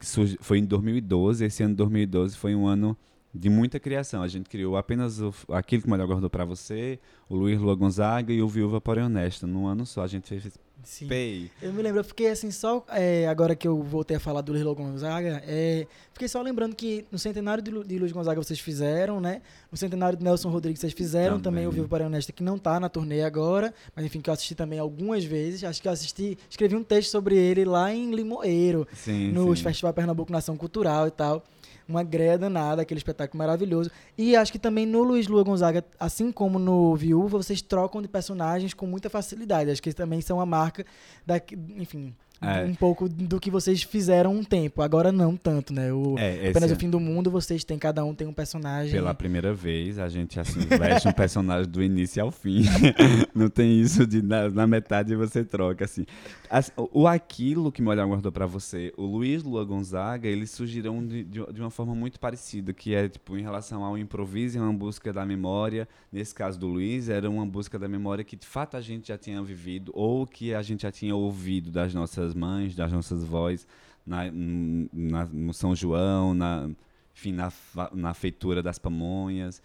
que 0.00 0.04
surgi, 0.04 0.36
foi 0.40 0.58
em 0.58 0.64
2012. 0.64 1.44
Esse 1.44 1.62
ano 1.62 1.74
de 1.74 1.76
2012 1.76 2.36
foi 2.36 2.56
um 2.56 2.66
ano 2.66 2.98
de 3.32 3.48
muita 3.48 3.78
criação. 3.78 4.20
A 4.20 4.26
gente 4.26 4.50
criou 4.50 4.76
apenas 4.76 5.20
o, 5.20 5.32
aquilo 5.50 5.82
que 5.82 5.86
o 5.86 5.90
Melhor 5.92 6.08
Guardou 6.08 6.28
para 6.28 6.44
você, 6.44 6.98
o 7.28 7.36
Luiz 7.36 7.56
Lua 7.60 7.76
Gonzaga 7.76 8.32
e 8.32 8.42
o 8.42 8.48
Viúva 8.48 8.80
Porém 8.80 9.04
Honesta. 9.04 9.46
Num 9.46 9.64
ano 9.68 9.86
só, 9.86 10.02
a 10.02 10.08
gente 10.08 10.26
fez 10.26 10.58
Sim. 10.84 11.08
Pay. 11.08 11.50
Eu 11.60 11.72
me 11.72 11.82
lembro, 11.82 12.00
eu 12.00 12.04
fiquei 12.04 12.30
assim, 12.30 12.50
só 12.50 12.84
é, 12.90 13.26
agora 13.26 13.54
que 13.54 13.66
eu 13.66 13.82
voltei 13.82 14.16
a 14.16 14.20
falar 14.20 14.40
do 14.40 14.52
Luiz 14.52 14.64
Gonzaga, 14.64 15.42
é, 15.46 15.86
fiquei 16.12 16.28
só 16.28 16.40
lembrando 16.42 16.74
que 16.74 17.04
no 17.10 17.18
centenário 17.18 17.62
de, 17.62 17.70
de 17.84 17.98
Luiz 17.98 18.12
Gonzaga 18.12 18.42
vocês 18.42 18.60
fizeram, 18.60 19.20
né? 19.20 19.42
No 19.70 19.76
centenário 19.76 20.18
de 20.18 20.24
Nelson 20.24 20.50
Rodrigues 20.50 20.80
vocês 20.80 20.92
fizeram 20.92 21.40
também, 21.40 21.64
também 21.64 21.66
o 21.66 21.70
Vivo 21.70 21.88
para 21.88 22.06
Honesta, 22.06 22.32
que 22.32 22.42
não 22.42 22.58
tá 22.58 22.78
na 22.78 22.88
turnê 22.88 23.22
agora, 23.22 23.72
mas 23.94 24.04
enfim, 24.04 24.20
que 24.20 24.30
eu 24.30 24.34
assisti 24.34 24.54
também 24.54 24.78
algumas 24.78 25.24
vezes. 25.24 25.64
Acho 25.64 25.80
que 25.80 25.88
eu 25.88 25.92
assisti, 25.92 26.38
escrevi 26.48 26.76
um 26.76 26.82
texto 26.84 27.10
sobre 27.10 27.36
ele 27.36 27.64
lá 27.64 27.92
em 27.92 28.14
Limoeiro, 28.14 28.86
sim, 28.92 29.32
no 29.32 29.54
sim. 29.56 29.62
Festival 29.62 29.92
Pernambuco 29.92 30.30
Nação 30.30 30.56
Cultural 30.56 31.08
e 31.08 31.10
tal 31.10 31.44
uma 31.88 32.02
greia 32.02 32.38
danada, 32.38 32.82
aquele 32.82 32.98
espetáculo 32.98 33.38
maravilhoso. 33.38 33.90
E 34.16 34.36
acho 34.36 34.52
que 34.52 34.58
também 34.58 34.86
no 34.86 35.02
Luiz 35.02 35.26
Lua 35.26 35.42
Gonzaga, 35.42 35.84
assim 35.98 36.32
como 36.32 36.58
no 36.58 36.94
Viúva, 36.96 37.38
vocês 37.38 37.60
trocam 37.62 38.00
de 38.00 38.08
personagens 38.08 38.74
com 38.74 38.86
muita 38.86 39.10
facilidade. 39.10 39.70
Acho 39.70 39.82
que 39.82 39.88
eles 39.88 39.96
também 39.96 40.20
são 40.20 40.40
a 40.40 40.46
marca 40.46 40.84
da, 41.26 41.40
enfim, 41.76 42.14
é. 42.40 42.64
um 42.64 42.74
pouco 42.74 43.08
do 43.08 43.40
que 43.40 43.50
vocês 43.50 43.82
fizeram 43.82 44.34
um 44.34 44.44
tempo. 44.44 44.82
Agora 44.82 45.10
não 45.10 45.36
tanto, 45.36 45.72
né? 45.72 45.92
O, 45.92 46.16
é, 46.18 46.50
apenas 46.50 46.70
o 46.70 46.76
fim 46.76 46.90
do 46.90 47.00
mundo, 47.00 47.30
vocês 47.30 47.64
têm, 47.64 47.78
cada 47.78 48.04
um 48.04 48.14
tem 48.14 48.26
um 48.26 48.32
personagem. 48.32 48.92
Pela 48.92 49.14
primeira 49.14 49.54
vez, 49.54 49.98
a 49.98 50.08
gente 50.08 50.38
assim, 50.38 50.60
veste 50.60 51.08
um 51.08 51.12
personagem 51.12 51.70
do 51.70 51.82
início 51.82 52.22
ao 52.22 52.30
fim. 52.30 52.62
não 53.34 53.48
tem 53.48 53.80
isso 53.80 54.06
de 54.06 54.22
na, 54.22 54.50
na, 54.50 54.66
metade 54.66 55.14
você 55.14 55.44
troca, 55.44 55.84
assim. 55.84 56.04
As, 56.50 56.70
o 56.76 57.06
Aquilo 57.06 57.72
que 57.72 57.82
Molhar 57.82 58.06
guardou 58.06 58.32
para 58.32 58.46
você, 58.46 58.92
o 58.96 59.04
Luiz 59.04 59.42
Lua 59.42 59.64
Gonzaga, 59.64 60.28
eles 60.28 60.50
surgiram 60.50 61.04
de, 61.04 61.24
de, 61.24 61.52
de, 61.52 61.60
uma 61.60 61.70
forma 61.70 61.94
muito 61.94 62.18
parecida, 62.18 62.72
que 62.72 62.94
é 62.94 63.08
tipo 63.08 63.36
em 63.36 63.42
relação 63.42 63.84
ao 63.84 63.96
improviso 63.96 64.58
e 64.58 64.60
uma 64.60 64.72
busca 64.72 65.12
da 65.12 65.24
memória. 65.24 65.88
Nesse 66.12 66.34
caso 66.34 66.58
do 66.58 66.66
Luiz, 66.66 67.08
era 67.08 67.28
uma 67.28 67.46
busca 67.46 67.78
da 67.78 67.88
memória 67.88 68.24
que 68.24 68.36
de 68.36 68.46
fato 68.46 68.76
a 68.76 68.80
gente 68.80 69.08
já 69.08 69.18
tinha 69.18 69.42
vivido 69.42 69.92
ou 69.94 70.26
que 70.26 70.54
a 70.54 70.62
gente 70.62 70.82
já 70.82 70.92
tinha 70.92 71.14
ouvido 71.14 71.70
das 71.70 71.92
nossas 71.94 72.23
mães, 72.32 72.76
das 72.76 72.92
nossas 72.92 73.24
vozes, 73.24 73.66
na, 74.06 74.30
na, 74.30 75.26
no 75.26 75.52
São 75.52 75.74
João, 75.74 76.32
na, 76.32 76.70
enfim, 77.14 77.32
na, 77.32 77.52
na 77.92 78.14
feitura 78.14 78.62
das 78.62 78.78
pamonhas. 78.78 79.60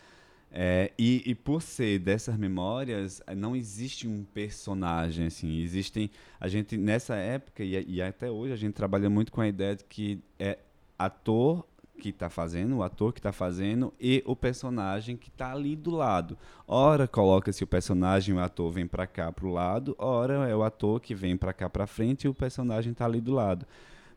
É, 0.52 0.92
e, 0.98 1.22
e, 1.28 1.36
por 1.36 1.62
ser 1.62 2.00
dessas 2.00 2.36
memórias, 2.36 3.22
não 3.38 3.56
existe 3.56 4.08
um 4.08 4.24
personagem, 4.24 5.28
assim, 5.28 5.62
existem, 5.62 6.10
a 6.40 6.48
gente, 6.48 6.76
nessa 6.76 7.16
época, 7.16 7.64
e, 7.64 7.86
e 7.88 8.02
até 8.02 8.32
hoje, 8.32 8.54
a 8.54 8.56
gente 8.56 8.74
trabalha 8.74 9.10
muito 9.10 9.32
com 9.32 9.42
a 9.42 9.48
ideia 9.48 9.76
de 9.76 9.84
que 9.84 10.20
é 10.40 10.58
ator 10.98 11.64
que 12.00 12.10
está 12.10 12.30
fazendo, 12.30 12.78
o 12.78 12.84
ator 12.84 13.14
que 13.14 13.20
está 13.20 13.32
fazendo 13.32 13.94
e 14.00 14.24
o 14.26 14.36
personagem 14.36 15.16
que 15.16 15.30
está 15.30 15.52
ali 15.52 15.76
do 15.76 15.92
lado. 15.92 16.38
Ora 16.68 17.08
coloca-se 17.08 17.64
o 17.64 17.68
personagem, 17.68 18.34
o 18.34 18.40
ator 18.40 18.72
vem 18.72 18.88
para 18.88 19.06
cá 19.06 19.32
para 19.32 19.46
o 19.46 19.52
lado, 19.52 19.96
ora 20.00 20.50
é 20.50 20.56
o 20.56 20.64
ator 20.64 21.00
que 21.00 21.14
vem 21.14 21.38
para 21.38 21.54
cá 21.54 21.70
para 21.70 21.86
frente 21.86 22.24
e 22.24 22.28
o 22.30 22.34
personagem 22.34 22.94
está 22.94 23.06
ali 23.06 23.22
do 23.22 23.34
lado. 23.34 23.66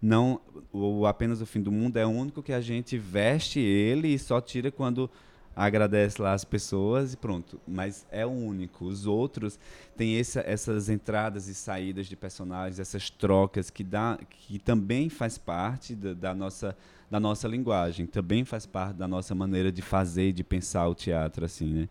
Não, 0.00 0.40
o 0.72 1.06
apenas 1.06 1.40
o 1.40 1.46
fim 1.46 1.60
do 1.60 1.70
mundo 1.70 1.96
é 1.96 2.06
o 2.06 2.10
único 2.10 2.42
que 2.42 2.52
a 2.52 2.60
gente 2.60 2.96
veste 2.96 3.60
ele 3.60 4.08
e 4.08 4.18
só 4.18 4.40
tira 4.40 4.70
quando 4.70 5.10
agradece 5.54 6.20
lá 6.20 6.32
as 6.32 6.44
pessoas 6.44 7.12
e 7.12 7.16
pronto. 7.16 7.60
Mas 7.66 8.06
é 8.10 8.24
o 8.26 8.30
único. 8.30 8.84
Os 8.84 9.06
outros 9.06 9.58
têm 9.96 10.18
essa, 10.18 10.40
essas 10.40 10.88
entradas 10.88 11.48
e 11.48 11.54
saídas 11.54 12.06
de 12.06 12.16
personagens, 12.16 12.78
essas 12.78 13.10
trocas 13.10 13.70
que 13.70 13.84
dá, 13.84 14.18
que 14.28 14.58
também 14.58 15.08
faz 15.08 15.38
parte 15.38 15.94
da, 15.94 16.14
da 16.14 16.34
nossa 16.34 16.76
da 17.12 17.20
nossa 17.20 17.46
linguagem, 17.46 18.06
também 18.06 18.42
faz 18.42 18.64
parte 18.64 18.96
da 18.96 19.06
nossa 19.06 19.34
maneira 19.34 19.70
de 19.70 19.82
fazer 19.82 20.30
e 20.30 20.32
de 20.32 20.42
pensar 20.42 20.88
o 20.88 20.94
teatro, 20.94 21.44
assim, 21.44 21.66
né? 21.66 21.88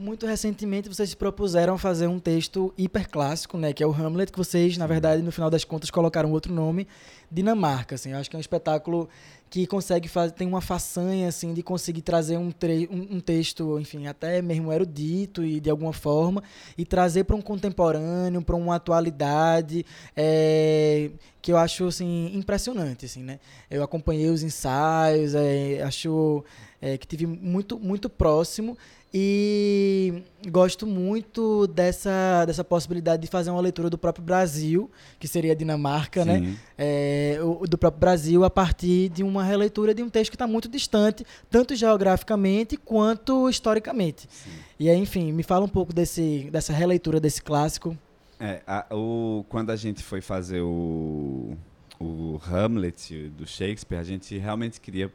Muito 0.00 0.24
recentemente 0.24 0.88
vocês 0.88 1.10
se 1.10 1.16
propuseram 1.16 1.76
fazer 1.76 2.06
um 2.06 2.18
texto 2.18 2.72
hiperclássico, 2.78 3.58
né, 3.58 3.70
que 3.74 3.82
é 3.82 3.86
o 3.86 3.92
Hamlet, 3.92 4.32
que 4.32 4.38
vocês, 4.38 4.78
na 4.78 4.86
verdade, 4.86 5.22
no 5.22 5.30
final 5.30 5.50
das 5.50 5.62
contas, 5.62 5.90
colocaram 5.90 6.32
outro 6.32 6.54
nome, 6.54 6.88
Dinamarca, 7.30 7.96
assim. 7.96 8.12
Eu 8.12 8.16
acho 8.16 8.30
que 8.30 8.34
é 8.34 8.38
um 8.38 8.40
espetáculo 8.40 9.10
que 9.50 9.66
consegue 9.66 10.08
fazer, 10.08 10.32
tem 10.32 10.48
uma 10.48 10.62
façanha 10.62 11.28
assim 11.28 11.52
de 11.52 11.62
conseguir 11.62 12.00
trazer 12.00 12.38
um, 12.38 12.50
tre 12.50 12.88
um, 12.90 13.16
um, 13.16 13.20
texto, 13.20 13.78
enfim, 13.78 14.06
até 14.06 14.40
mesmo 14.40 14.72
erudito 14.72 15.44
e 15.44 15.60
de 15.60 15.68
alguma 15.68 15.92
forma 15.92 16.42
e 16.78 16.84
trazer 16.86 17.24
para 17.24 17.36
um 17.36 17.42
contemporâneo, 17.42 18.40
para 18.40 18.56
uma 18.56 18.76
atualidade, 18.76 19.84
é, 20.16 21.10
que 21.42 21.52
eu 21.52 21.58
acho 21.58 21.88
assim 21.88 22.30
impressionante, 22.32 23.04
assim, 23.04 23.22
né? 23.22 23.38
Eu 23.68 23.82
acompanhei 23.82 24.30
os 24.30 24.42
ensaios, 24.42 25.34
é, 25.34 25.82
acho 25.82 26.42
é, 26.80 26.96
que 26.96 27.06
tive 27.06 27.26
muito 27.26 27.78
muito 27.78 28.08
próximo 28.08 28.78
e 29.12 30.22
gosto 30.48 30.86
muito 30.86 31.66
dessa, 31.66 32.44
dessa 32.46 32.62
possibilidade 32.62 33.22
de 33.22 33.28
fazer 33.28 33.50
uma 33.50 33.60
leitura 33.60 33.90
do 33.90 33.98
próprio 33.98 34.24
Brasil, 34.24 34.88
que 35.18 35.26
seria 35.26 35.50
a 35.50 35.54
Dinamarca, 35.54 36.24
né? 36.24 36.38
Sim. 36.38 36.46
né? 36.46 36.56
É, 36.78 37.38
o, 37.42 37.66
do 37.66 37.76
próprio 37.76 37.98
Brasil, 37.98 38.44
a 38.44 38.50
partir 38.50 39.08
de 39.08 39.24
uma 39.24 39.42
releitura 39.42 39.92
de 39.92 40.02
um 40.02 40.08
texto 40.08 40.30
que 40.30 40.36
está 40.36 40.46
muito 40.46 40.68
distante, 40.68 41.26
tanto 41.50 41.74
geograficamente 41.74 42.76
quanto 42.76 43.50
historicamente. 43.50 44.28
Sim. 44.30 44.50
E 44.78 44.88
aí, 44.88 44.96
enfim, 44.96 45.32
me 45.32 45.42
fala 45.42 45.64
um 45.64 45.68
pouco 45.68 45.92
desse, 45.92 46.48
dessa 46.52 46.72
releitura 46.72 47.18
desse 47.18 47.42
clássico. 47.42 47.98
É, 48.38 48.62
a, 48.64 48.86
o, 48.94 49.44
quando 49.48 49.70
a 49.70 49.76
gente 49.76 50.04
foi 50.04 50.20
fazer 50.20 50.60
o, 50.60 51.56
o 51.98 52.40
Hamlet 52.48 53.28
do 53.30 53.44
Shakespeare, 53.44 53.98
a 53.98 54.04
gente 54.04 54.38
realmente 54.38 54.80
queria 54.80 55.12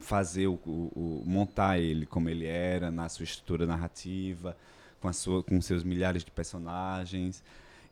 fazer 0.00 0.46
o, 0.46 0.54
o, 0.66 0.92
o, 0.94 1.22
montar 1.26 1.78
ele 1.78 2.06
como 2.06 2.28
ele 2.28 2.46
era 2.46 2.90
na 2.90 3.08
sua 3.08 3.24
estrutura 3.24 3.66
narrativa 3.66 4.56
com 5.00 5.08
a 5.08 5.12
sua 5.12 5.42
com 5.42 5.60
seus 5.60 5.84
milhares 5.84 6.24
de 6.24 6.30
personagens. 6.30 7.42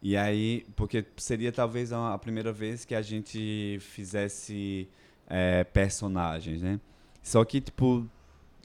E 0.02 0.16
aí 0.16 0.66
porque 0.76 1.04
seria 1.16 1.52
talvez 1.52 1.92
a, 1.92 2.16
primeira 2.18 2.52
vez 2.52 2.84
que 2.84 2.94
a 2.94 3.02
gente 3.02 3.78
fizesse 3.80 4.88
é, 5.28 5.64
personagens 5.64 6.62
né? 6.62 6.80
Só 7.22 7.44
que 7.44 7.60
tipo 7.60 8.08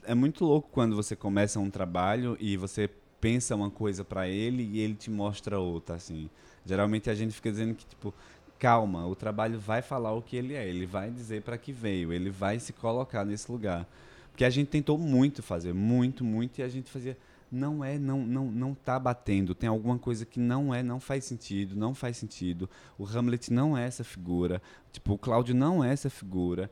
é 0.03 0.15
muito 0.15 0.45
louco 0.45 0.69
quando 0.71 0.95
você 0.95 1.15
começa 1.15 1.59
um 1.59 1.69
trabalho 1.69 2.35
e 2.39 2.57
você 2.57 2.89
pensa 3.19 3.55
uma 3.55 3.69
coisa 3.69 4.03
para 4.03 4.27
ele 4.27 4.63
e 4.63 4.79
ele 4.79 4.95
te 4.95 5.11
mostra 5.11 5.59
outra 5.59 5.95
assim. 5.95 6.29
Geralmente 6.65 7.09
a 7.09 7.15
gente 7.15 7.33
fica 7.33 7.51
dizendo 7.51 7.75
que 7.75 7.85
tipo 7.85 8.13
calma, 8.61 9.07
o 9.07 9.15
trabalho 9.15 9.59
vai 9.59 9.81
falar 9.81 10.13
o 10.13 10.21
que 10.21 10.35
ele 10.35 10.53
é, 10.53 10.69
ele 10.69 10.85
vai 10.85 11.09
dizer 11.09 11.41
para 11.41 11.57
que 11.57 11.71
veio, 11.71 12.13
ele 12.13 12.29
vai 12.29 12.59
se 12.59 12.71
colocar 12.71 13.25
nesse 13.25 13.51
lugar. 13.51 13.87
Porque 14.29 14.45
a 14.45 14.51
gente 14.51 14.67
tentou 14.67 14.99
muito 14.99 15.41
fazer, 15.41 15.73
muito, 15.73 16.23
muito, 16.23 16.59
e 16.59 16.63
a 16.63 16.69
gente 16.69 16.91
fazia, 16.91 17.17
não 17.51 17.83
é, 17.83 17.97
não, 17.97 18.19
não, 18.19 18.51
não 18.51 18.75
tá 18.75 18.99
batendo, 18.99 19.55
tem 19.55 19.67
alguma 19.67 19.97
coisa 19.97 20.27
que 20.27 20.39
não 20.39 20.71
é, 20.71 20.83
não 20.83 20.99
faz 20.99 21.25
sentido, 21.25 21.75
não 21.75 21.95
faz 21.95 22.17
sentido. 22.17 22.69
O 22.99 23.03
Hamlet 23.03 23.51
não 23.51 23.75
é 23.75 23.87
essa 23.87 24.03
figura, 24.03 24.61
tipo, 24.93 25.13
o 25.13 25.17
Cláudio 25.17 25.55
não 25.55 25.83
é 25.83 25.91
essa 25.91 26.09
figura. 26.11 26.69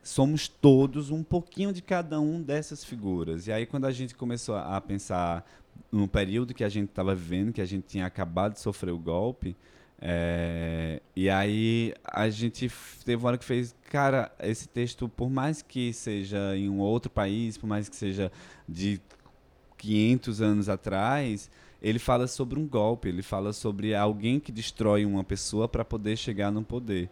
Somos 0.00 0.46
todos 0.46 1.10
um 1.10 1.24
pouquinho 1.24 1.72
de 1.72 1.82
cada 1.82 2.20
um 2.20 2.40
dessas 2.40 2.84
figuras. 2.84 3.48
E 3.48 3.52
aí 3.52 3.66
quando 3.66 3.86
a 3.86 3.92
gente 3.92 4.14
começou 4.14 4.54
a 4.54 4.80
pensar 4.80 5.44
no 5.90 6.06
período 6.06 6.54
que 6.54 6.62
a 6.62 6.68
gente 6.68 6.90
estava 6.90 7.16
vivendo, 7.16 7.52
que 7.52 7.60
a 7.60 7.66
gente 7.66 7.84
tinha 7.88 8.06
acabado 8.06 8.52
de 8.52 8.60
sofrer 8.60 8.92
o 8.92 8.98
golpe, 8.98 9.56
é, 10.04 11.00
e 11.14 11.30
aí 11.30 11.94
a 12.02 12.28
gente 12.28 12.68
teve 13.04 13.22
uma 13.22 13.28
hora 13.28 13.38
que 13.38 13.44
fez, 13.44 13.72
cara, 13.88 14.32
esse 14.40 14.68
texto, 14.68 15.08
por 15.08 15.30
mais 15.30 15.62
que 15.62 15.92
seja 15.92 16.56
em 16.56 16.68
um 16.68 16.80
outro 16.80 17.08
país, 17.08 17.56
por 17.56 17.68
mais 17.68 17.88
que 17.88 17.94
seja 17.94 18.32
de 18.68 19.00
500 19.78 20.42
anos 20.42 20.68
atrás, 20.68 21.48
ele 21.80 22.00
fala 22.00 22.26
sobre 22.26 22.58
um 22.58 22.66
golpe, 22.66 23.08
ele 23.08 23.22
fala 23.22 23.52
sobre 23.52 23.94
alguém 23.94 24.40
que 24.40 24.50
destrói 24.50 25.06
uma 25.06 25.22
pessoa 25.22 25.68
para 25.68 25.84
poder 25.84 26.16
chegar 26.16 26.50
no 26.50 26.64
poder. 26.64 27.08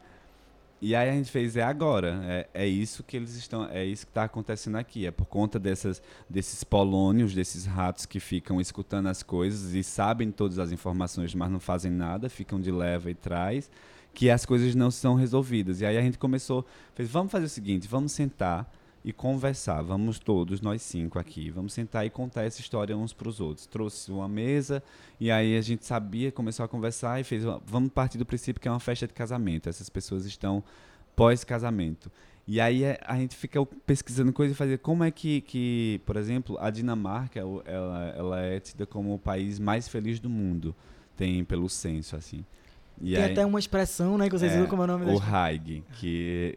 E 0.82 0.94
aí 0.94 1.10
a 1.10 1.12
gente 1.12 1.30
fez 1.30 1.56
é 1.56 1.62
agora, 1.62 2.20
é, 2.25 2.49
é 2.54 2.66
isso 2.66 3.02
que 3.02 3.14
eles 3.14 3.37
estão, 3.37 3.68
é 3.70 3.84
isso 3.84 4.06
que 4.06 4.10
está 4.10 4.25
acontecendo 4.25 4.76
aqui, 4.76 5.06
é 5.06 5.10
por 5.10 5.26
conta 5.26 5.58
dessas, 5.58 6.02
desses 6.28 6.64
polônios, 6.64 7.34
desses 7.34 7.66
ratos 7.66 8.06
que 8.06 8.18
ficam 8.18 8.58
escutando 8.58 9.08
as 9.08 9.22
coisas 9.22 9.75
e 9.75 9.82
sabem 9.82 10.30
todas 10.30 10.58
as 10.58 10.72
informações, 10.72 11.34
mas 11.34 11.50
não 11.50 11.60
fazem 11.60 11.92
nada, 11.92 12.30
ficam 12.30 12.58
de 12.58 12.70
leva 12.70 13.10
e 13.10 13.14
trás, 13.14 13.70
que 14.14 14.30
as 14.30 14.46
coisas 14.46 14.75
não 14.75 14.90
são 14.90 15.14
resolvidas. 15.14 15.82
E 15.82 15.87
aí 15.87 15.99
a 15.99 16.02
gente 16.02 16.16
começou, 16.16 16.64
fez, 16.94 17.10
vamos 17.10 17.30
fazer 17.30 17.44
o 17.44 17.50
seguinte, 17.50 17.87
vamos 17.87 18.12
sentar 18.12 18.72
e 19.04 19.12
conversar. 19.12 19.83
Vamos 19.83 20.19
todos, 20.19 20.61
nós 20.61 20.83
cinco 20.83 21.19
aqui, 21.19 21.50
vamos 21.50 21.73
sentar 21.73 22.04
e 22.07 22.11
contar 22.11 22.45
essa 22.45 22.61
história 22.61 22.97
uns 22.97 23.12
para 23.12 23.28
os 23.28 23.40
outros. 23.40 23.66
Trouxe 23.66 24.11
uma 24.11 24.28
mesa 24.28 24.83
e 25.19 25.30
aí 25.30 25.57
a 25.57 25.61
gente 25.61 25.85
sabia, 25.85 26.30
começou 26.30 26.64
a 26.64 26.69
conversar 26.69 27.21
e 27.21 27.25
fez, 27.25 27.45
vamos 27.64 27.90
partir 27.90 28.19
do 28.19 28.26
princípio 28.26 28.61
que 28.61 28.69
é 28.69 28.71
uma 28.71 28.80
festa 28.80 29.07
de 29.07 29.14
casamento. 29.14 29.69
Essas 29.69 29.88
pessoas 29.88 30.25
estão 30.26 30.62
pós-casamento. 31.16 32.11
E 32.47 32.61
aí 32.61 32.83
é, 32.83 32.99
a 33.04 33.16
gente 33.16 33.37
fica 33.37 33.64
pesquisando 33.87 34.33
coisas 34.33 34.57
e 34.57 34.59
fazer 34.59 34.78
como 34.78 35.04
é 35.04 35.11
que, 35.11 35.40
que, 35.42 36.00
por 36.04 36.16
exemplo, 36.16 36.57
a 36.59 36.69
Dinamarca, 36.71 37.38
ela, 37.38 38.12
ela 38.16 38.40
é 38.40 38.59
tida 38.59 38.87
como 38.87 39.14
o 39.14 39.19
país 39.19 39.59
mais 39.59 39.87
feliz 39.87 40.19
do 40.19 40.28
mundo, 40.28 40.75
tem 41.16 41.45
pelo 41.45 41.69
censo, 41.69 42.16
assim. 42.16 42.45
E 43.00 43.14
Tem 43.14 43.25
aí, 43.25 43.33
até 43.33 43.47
uma 43.47 43.59
expressão, 43.59 44.19
né, 44.19 44.28
que 44.28 44.38
vocês 44.38 44.52
é, 44.52 44.57
viram 44.57 44.69
como 44.69 44.83
é 44.83 44.85
o 44.85 44.88
nome 44.88 45.07
O 45.07 45.19
Haig, 45.19 45.83
que 45.95 46.57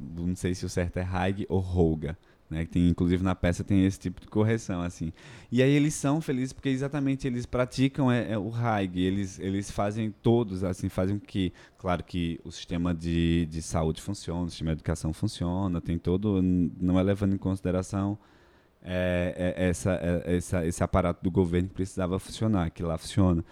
não 0.00 0.36
sei 0.36 0.54
se 0.54 0.64
o 0.64 0.68
certo 0.68 0.98
é 0.98 1.02
Haig 1.02 1.46
ou 1.48 1.60
Holga. 1.60 2.16
Né, 2.48 2.66
que 2.66 2.72
tem, 2.72 2.88
inclusive 2.90 3.24
na 3.24 3.34
peça 3.34 3.64
tem 3.64 3.86
esse 3.86 3.98
tipo 3.98 4.20
de 4.20 4.28
correção 4.28 4.82
assim. 4.82 5.12
E 5.50 5.62
aí 5.62 5.70
eles 5.70 5.94
são 5.94 6.20
felizes 6.20 6.52
porque 6.52 6.68
exatamente 6.68 7.26
eles 7.26 7.46
praticam 7.46 8.12
é, 8.12 8.32
é 8.32 8.38
o 8.38 8.54
Haig. 8.54 9.00
Eles 9.00 9.38
eles 9.40 9.70
fazem 9.70 10.14
todos 10.22 10.62
assim 10.62 10.90
fazem 10.90 11.18
que 11.18 11.52
claro 11.78 12.04
que 12.04 12.38
o 12.44 12.52
sistema 12.52 12.94
de, 12.94 13.46
de 13.46 13.62
saúde 13.62 14.00
funciona 14.02 14.42
o 14.42 14.50
sistema 14.50 14.72
de 14.72 14.80
educação 14.80 15.10
funciona 15.12 15.80
tem 15.80 15.98
todo 15.98 16.40
não 16.42 17.00
é 17.00 17.02
levando 17.02 17.34
em 17.34 17.38
consideração 17.38 18.18
é, 18.82 19.54
é, 19.56 19.68
essa, 19.68 19.92
é, 19.94 20.36
essa, 20.36 20.66
esse 20.66 20.84
aparato 20.84 21.24
do 21.24 21.30
governo 21.30 21.68
que 21.68 21.74
precisava 21.74 22.18
funcionar 22.18 22.70
que 22.70 22.82
lá 22.82 22.98
funciona 22.98 23.42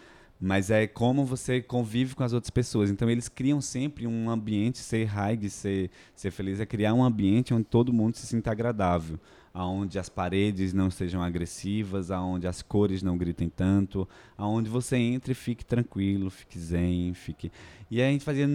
mas 0.45 0.73
é 0.73 0.89
como 0.89 1.25
você 1.25 1.63
convive 1.63 2.17
com 2.17 2.25
as 2.25 2.33
outras 2.33 2.51
pessoas. 2.51 2.91
Então 2.91 3.09
eles 3.09 3.29
criam 3.29 3.61
sempre 3.61 4.09
um 4.09 4.29
ambiente, 4.29 4.79
ser 4.79 5.05
high, 5.05 5.49
ser, 5.49 5.89
ser 6.17 6.33
feliz, 6.33 6.59
é 6.59 6.67
criar 6.67 6.93
um 6.95 7.05
ambiente 7.05 7.55
onde 7.55 7.63
todo 7.63 7.93
mundo 7.93 8.17
se 8.17 8.27
sinta 8.27 8.51
agradável. 8.51 9.21
Aonde 9.55 9.99
as 9.99 10.09
paredes 10.09 10.73
não 10.73 10.91
sejam 10.91 11.23
agressivas, 11.23 12.11
aonde 12.11 12.47
as 12.47 12.63
cores 12.63 13.03
não 13.03 13.19
gritem 13.19 13.49
tanto, 13.49 14.09
aonde 14.37 14.71
você 14.71 14.97
entre 14.97 15.33
e 15.33 15.35
fique 15.35 15.65
tranquilo, 15.65 16.31
fique 16.31 16.59
zen, 16.59 17.13
fique. 17.15 17.53
E 17.91 18.01
a 18.01 18.07
gente 18.07 18.25
fazia 18.25 18.49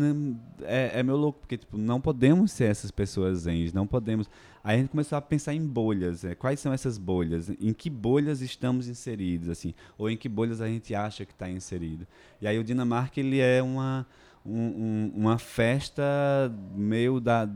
é, 0.63 0.99
é 0.99 1.03
meu 1.03 1.15
louco 1.15 1.39
porque 1.39 1.57
tipo 1.57 1.77
não 1.77 2.01
podemos 2.01 2.51
ser 2.51 2.65
essas 2.65 2.89
pessoas 2.89 3.39
zen, 3.39 3.69
não 3.73 3.85
podemos. 3.85 4.29
Aí 4.63 4.75
a 4.75 4.79
gente 4.79 4.89
começou 4.89 5.17
a 5.17 5.21
pensar 5.21 5.53
em 5.53 5.65
bolhas, 5.65 6.25
é, 6.25 6.33
quais 6.33 6.59
são 6.59 6.73
essas 6.73 6.97
bolhas, 6.97 7.49
em 7.49 7.73
que 7.73 7.89
bolhas 7.89 8.41
estamos 8.41 8.89
inseridos 8.89 9.49
assim, 9.49 9.73
ou 9.97 10.09
em 10.09 10.17
que 10.17 10.27
bolhas 10.27 10.59
a 10.61 10.67
gente 10.67 10.95
acha 10.95 11.25
que 11.25 11.31
está 11.31 11.49
inserido. 11.49 12.07
E 12.41 12.47
aí 12.47 12.57
o 12.57 12.63
Dinamarca 12.63 13.19
ele 13.19 13.39
é 13.39 13.61
uma 13.61 14.05
um, 14.47 14.59
um, 14.59 15.11
uma 15.15 15.37
festa 15.37 16.03
meio 16.73 17.19
da 17.19 17.49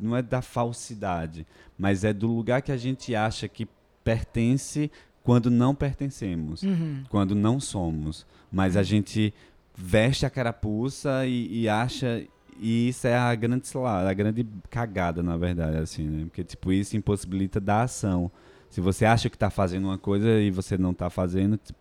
não 0.00 0.16
é 0.16 0.22
da 0.22 0.42
falsidade, 0.42 1.46
mas 1.78 2.04
é 2.04 2.12
do 2.12 2.26
lugar 2.26 2.62
que 2.62 2.72
a 2.72 2.76
gente 2.76 3.14
acha 3.14 3.48
que 3.48 3.68
pertence 4.02 4.90
quando 5.22 5.50
não 5.50 5.74
pertencemos, 5.74 6.62
uhum. 6.62 7.04
quando 7.08 7.34
não 7.34 7.60
somos. 7.60 8.26
Mas 8.50 8.76
a 8.76 8.82
gente 8.82 9.34
veste 9.76 10.24
a 10.24 10.30
carapuça 10.30 11.26
e, 11.26 11.62
e 11.62 11.68
acha 11.68 12.26
e 12.60 12.88
isso 12.88 13.06
é 13.06 13.16
a 13.16 13.34
grande, 13.34 13.68
sei 13.68 13.80
lá, 13.80 14.08
a 14.08 14.12
grande 14.12 14.46
cagada, 14.68 15.22
na 15.22 15.36
verdade, 15.36 15.76
assim, 15.76 16.08
né? 16.08 16.24
Porque, 16.24 16.42
tipo, 16.42 16.72
isso 16.72 16.96
impossibilita 16.96 17.60
da 17.60 17.82
ação. 17.82 18.30
Se 18.68 18.80
você 18.80 19.04
acha 19.04 19.30
que 19.30 19.36
está 19.36 19.48
fazendo 19.48 19.84
uma 19.84 19.98
coisa 19.98 20.28
e 20.40 20.50
você 20.50 20.76
não 20.76 20.90
está 20.90 21.08
fazendo, 21.08 21.56
tipo, 21.56 21.78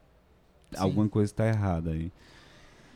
alguma 0.77 1.09
coisa 1.09 1.31
está 1.31 1.47
errada 1.47 1.91
aí. 1.91 2.11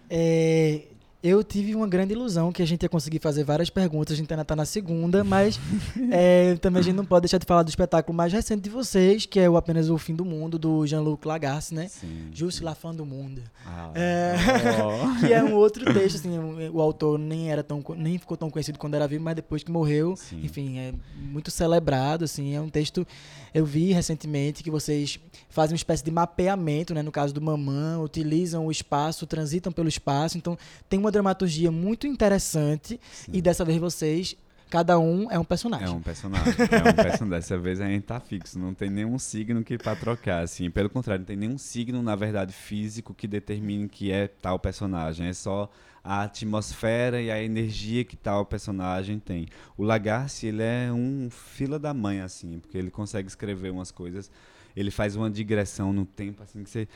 É, 0.10 0.84
eu 1.24 1.44
tive 1.44 1.76
uma 1.76 1.88
grande 1.88 2.14
ilusão 2.14 2.52
que 2.52 2.62
a 2.62 2.66
gente 2.66 2.84
ia 2.84 2.90
conseguir 2.90 3.20
fazer 3.20 3.44
várias 3.44 3.70
perguntas, 3.70 4.14
a 4.14 4.18
gente 4.18 4.32
ainda 4.32 4.42
está 4.42 4.56
na 4.56 4.66
segunda, 4.66 5.24
mas 5.24 5.60
é, 6.12 6.56
também 6.56 6.80
a 6.80 6.84
gente 6.84 6.96
não 6.96 7.06
pode 7.06 7.24
deixar 7.24 7.38
de 7.38 7.46
falar 7.46 7.62
do 7.64 7.70
espetáculo 7.70 8.16
mais 8.16 8.34
recente 8.34 8.62
de 8.62 8.70
vocês, 8.70 9.26
que 9.26 9.40
é 9.40 9.50
o 9.50 9.56
Apenas 9.56 9.90
o 9.90 9.98
Fim 9.98 10.16
do 10.16 10.26
Mundo, 10.26 10.58
do 10.58 10.86
Jean-Luc 10.88 11.26
Lagarce, 11.28 11.74
né? 11.74 11.88
Sim. 11.88 12.30
Juste 12.34 12.64
la 12.64 12.74
fin 12.74 12.94
do 12.94 13.06
mundo. 13.06 13.42
Ah, 13.66 13.92
é, 13.94 14.36
oh. 14.84 15.20
que 15.26 15.32
é 15.32 15.44
um 15.44 15.54
outro 15.54 15.86
texto, 15.94 16.16
assim, 16.16 16.38
o 16.74 16.82
autor 16.82 17.20
nem 17.20 17.52
era 17.52 17.64
tão 17.64 17.84
nem 17.96 18.18
ficou 18.18 18.36
tão 18.36 18.50
conhecido 18.50 18.80
quando 18.80 18.96
era 18.96 19.08
vivo, 19.08 19.24
mas 19.24 19.36
depois 19.36 19.64
que 19.64 19.72
morreu, 19.72 20.16
Sim. 20.16 20.42
enfim, 20.44 20.80
é 20.80 20.94
muito 21.16 21.52
celebrado, 21.52 22.24
assim, 22.24 22.56
é 22.56 22.62
um 22.62 22.70
texto 22.70 23.06
eu 23.54 23.66
vi 23.66 23.92
recentemente 23.92 24.64
que 24.64 24.72
vocês 24.72 25.20
fazem 25.50 25.74
uma 25.74 25.78
espécie 25.78 26.04
de 26.04 26.12
mapeamento, 26.12 26.94
né, 26.94 27.02
no 27.02 27.12
caso 27.12 27.34
do 27.34 27.42
Mamã, 27.42 28.00
utilizam 28.00 28.66
o 28.68 28.72
espaço, 28.72 29.28
transitam 29.28 29.72
pelo 29.72 29.90
espaço, 29.90 30.38
então 30.38 30.58
tem 30.90 30.98
uma 30.98 31.11
dramaturgia 31.12 31.72
muito 31.72 32.08
interessante 32.08 33.00
Sim. 33.12 33.32
e 33.34 33.42
dessa 33.42 33.64
vez 33.66 33.78
vocês 33.80 34.36
cada 34.72 34.98
um 34.98 35.30
é 35.30 35.38
um 35.38 35.44
personagem. 35.44 35.86
É 35.86 35.92
um 35.92 36.02
personagem. 36.02 36.48
É 36.48 36.90
um 36.90 36.94
personagem. 36.94 37.30
Dessa 37.30 37.58
vez 37.58 37.82
a 37.82 37.88
gente 37.88 38.04
tá 38.04 38.20
fixo. 38.22 38.58
Não 38.58 38.74
tem 38.74 38.90
nenhum 38.90 39.20
signo 39.20 39.64
que 39.64 39.78
para 39.78 39.98
trocar. 39.98 40.44
Assim. 40.44 40.72
Pelo 40.72 40.90
contrário, 40.90 41.20
não 41.20 41.26
tem 41.26 41.36
nenhum 41.36 41.58
signo, 41.58 42.02
na 42.02 42.16
verdade, 42.16 42.54
físico 42.54 43.14
que 43.14 43.28
determine 43.28 43.90
que 43.90 44.12
é 44.12 44.28
tal 44.30 44.58
personagem. 44.58 45.28
É 45.28 45.34
só 45.34 45.70
a 46.02 46.24
atmosfera 46.24 47.22
e 47.22 47.30
a 47.30 47.44
energia 47.44 48.06
que 48.06 48.16
tal 48.16 48.46
personagem 48.46 49.20
tem. 49.20 49.46
O 49.78 49.84
Lagarce, 49.84 50.48
ele 50.48 50.64
é 50.64 50.90
um 50.92 51.30
fila 51.30 51.78
da 51.78 51.94
mãe, 51.94 52.22
assim, 52.22 52.60
porque 52.60 52.78
ele 52.78 52.90
consegue 52.90 53.28
escrever 53.28 53.72
umas 53.72 53.92
coisas. 53.92 54.32
Ele 54.74 54.90
faz 54.90 55.18
uma 55.18 55.30
digressão 55.30 55.92
no 55.92 56.06
tempo, 56.06 56.42
assim, 56.44 56.64
que 56.64 56.70
você 56.70 56.88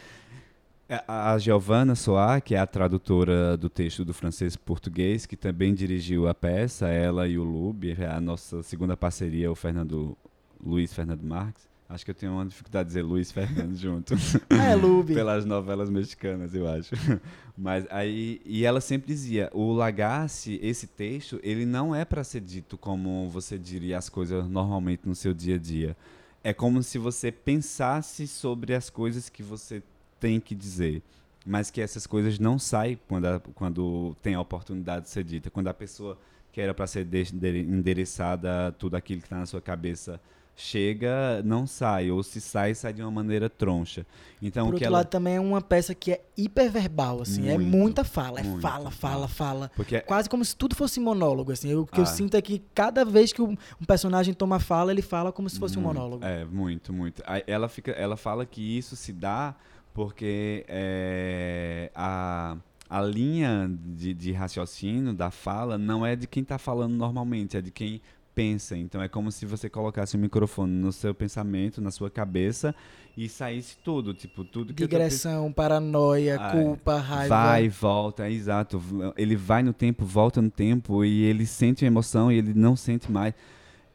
a 1.08 1.38
Giovanna 1.40 1.96
Soar, 1.96 2.42
que 2.42 2.54
é 2.54 2.60
a 2.60 2.68
tradutora 2.68 3.58
do 3.58 3.70
texto 3.70 4.06
do 4.06 4.14
francês 4.14 4.56
português, 4.56 5.26
que 5.26 5.36
também 5.36 5.74
dirigiu 5.74 6.28
a 6.28 6.34
peça, 6.34 6.88
ela 6.88 7.28
e 7.28 7.38
o 7.38 7.44
Lube, 7.44 7.96
é 8.00 8.08
a 8.08 8.22
nossa 8.22 8.62
segunda 8.62 8.96
parceria, 8.96 9.52
o 9.52 9.56
Fernando 9.56 10.16
Luiz 10.64 10.94
Fernando 10.94 11.24
Marques. 11.24 11.68
Acho 11.88 12.04
que 12.04 12.12
eu 12.12 12.16
tenho 12.16 12.34
uma 12.34 12.46
dificuldade 12.46 12.88
de 12.88 12.96
dizer 12.96 13.04
Luiz 13.04 13.32
Fernando 13.32 13.76
junto. 13.76 14.16
É, 14.50 14.76
Lube. 14.76 15.14
Pelas 15.16 15.46
novelas 15.46 15.90
mexicanas, 15.90 16.54
eu 16.54 16.68
acho. 16.68 16.96
Mas 17.56 17.86
aí, 17.92 18.42
e 18.44 18.66
ela 18.66 18.82
sempre 18.82 19.08
dizia, 19.08 19.50
o 19.54 19.72
Lagasse, 19.72 20.60
esse 20.64 20.88
texto, 20.88 21.40
ele 21.44 21.66
não 21.66 21.94
é 21.94 22.04
para 22.04 22.24
ser 22.24 22.42
dito 22.42 22.78
como 22.78 23.30
você 23.30 23.58
diria 23.58 23.98
as 23.98 24.10
coisas 24.10 24.48
normalmente 24.48 25.08
no 25.08 25.14
seu 25.14 25.34
dia 25.34 25.56
a 25.56 25.60
dia. 25.60 25.96
É 26.44 26.54
como 26.54 26.82
se 26.82 26.98
você 26.98 27.32
pensasse 27.32 28.28
sobre 28.28 28.74
as 28.74 28.90
coisas 28.90 29.30
que 29.30 29.44
você 29.44 29.82
tem 30.26 30.40
que 30.40 30.56
dizer, 30.56 31.04
mas 31.46 31.70
que 31.70 31.80
essas 31.80 32.08
coisas 32.08 32.40
não 32.40 32.58
saem 32.58 33.00
quando, 33.08 33.26
a, 33.26 33.40
quando 33.54 34.18
tem 34.24 34.34
a 34.34 34.42
oportunidade 34.42 35.06
de 35.06 35.12
ser 35.12 35.24
dita. 35.24 35.52
Quando 35.52 35.68
a 35.68 35.74
pessoa 35.74 36.18
que 36.52 36.60
era 36.60 36.74
para 36.74 36.88
ser 36.88 37.08
endereçada, 37.14 38.72
tudo 38.80 38.96
aquilo 38.96 39.22
que 39.22 39.28
está 39.28 39.38
na 39.38 39.46
sua 39.46 39.62
cabeça 39.62 40.20
chega, 40.56 41.44
não 41.44 41.68
sai, 41.68 42.10
ou 42.10 42.24
se 42.24 42.40
sai, 42.42 42.74
sai 42.74 42.94
de 42.94 43.04
uma 43.04 43.12
maneira 43.12 43.50
troncha. 43.50 44.04
Então, 44.42 44.66
Por 44.66 44.76
outro 44.76 44.88
ela... 44.88 44.98
lado, 45.00 45.08
também 45.08 45.36
é 45.36 45.40
uma 45.40 45.62
peça 45.62 45.94
que 45.94 46.14
é 46.14 46.22
hiperverbal, 46.36 47.22
assim, 47.22 47.50
é 47.50 47.58
muito, 47.58 47.76
é 47.76 47.78
muita 47.78 48.04
fala, 48.06 48.42
muito, 48.42 48.60
é 48.60 48.62
fala, 48.62 48.90
fala, 48.90 49.28
fala. 49.28 49.72
Porque... 49.76 50.00
Quase 50.00 50.30
como 50.30 50.44
se 50.44 50.56
tudo 50.56 50.74
fosse 50.74 51.00
monólogo, 51.00 51.52
assim. 51.52 51.76
o 51.76 51.86
que 51.86 52.00
ah. 52.00 52.04
eu 52.04 52.06
sinto 52.06 52.36
é 52.36 52.42
que 52.42 52.64
cada 52.74 53.04
vez 53.04 53.34
que 53.34 53.42
um 53.42 53.56
personagem 53.86 54.34
toma 54.34 54.60
fala, 54.60 54.92
ele 54.92 55.02
fala 55.02 55.32
como 55.32 55.50
se 55.50 55.60
fosse 55.60 55.78
muito, 55.78 55.90
um 55.90 55.94
monólogo. 55.94 56.26
É, 56.26 56.46
muito, 56.46 56.94
muito. 56.94 57.22
Ela, 57.46 57.68
fica, 57.68 57.92
ela 57.92 58.16
fala 58.16 58.46
que 58.46 58.62
isso 58.62 58.96
se 58.96 59.12
dá 59.12 59.54
porque 59.96 60.66
é, 60.68 61.90
a, 61.96 62.58
a 62.90 63.02
linha 63.02 63.72
de, 63.86 64.14
de 64.14 64.34
raciocínio 64.34 65.14
da 65.14 65.32
fala 65.32 65.78
não 65.78 66.06
é 66.06 66.18
de 66.18 66.28
quem 66.28 66.44
está 66.44 66.58
falando 66.58 66.94
normalmente, 66.94 67.56
é 67.56 67.62
de 67.62 67.72
quem 67.72 68.02
pensa. 68.36 68.78
Então 68.78 69.02
é 69.02 69.08
como 69.08 69.32
se 69.32 69.46
você 69.46 69.70
colocasse 69.70 70.18
o 70.18 70.20
microfone 70.20 70.74
no 70.74 70.92
seu 70.92 71.16
pensamento, 71.16 71.82
na 71.82 71.92
sua 71.92 72.12
cabeça 72.12 72.76
e 73.16 73.30
saísse 73.30 73.78
tudo, 73.86 74.14
tipo, 74.14 74.44
tudo 74.44 74.74
que 74.74 74.84
Digressão, 74.84 75.50
paranoia, 75.54 76.36
ah, 76.36 76.52
culpa, 76.52 76.98
raiva. 76.98 77.34
Vai, 77.34 77.70
volta, 77.70 78.28
é 78.28 78.32
exato. 78.34 78.84
Ele 79.16 79.38
vai 79.38 79.64
no 79.64 79.72
tempo, 79.72 80.04
volta 80.04 80.42
no 80.42 80.52
tempo 80.52 81.06
e 81.06 81.24
ele 81.24 81.46
sente 81.46 81.86
a 81.86 81.88
emoção 81.88 82.30
e 82.30 82.38
ele 82.38 82.54
não 82.54 82.76
sente 82.76 83.10
mais. 83.10 83.34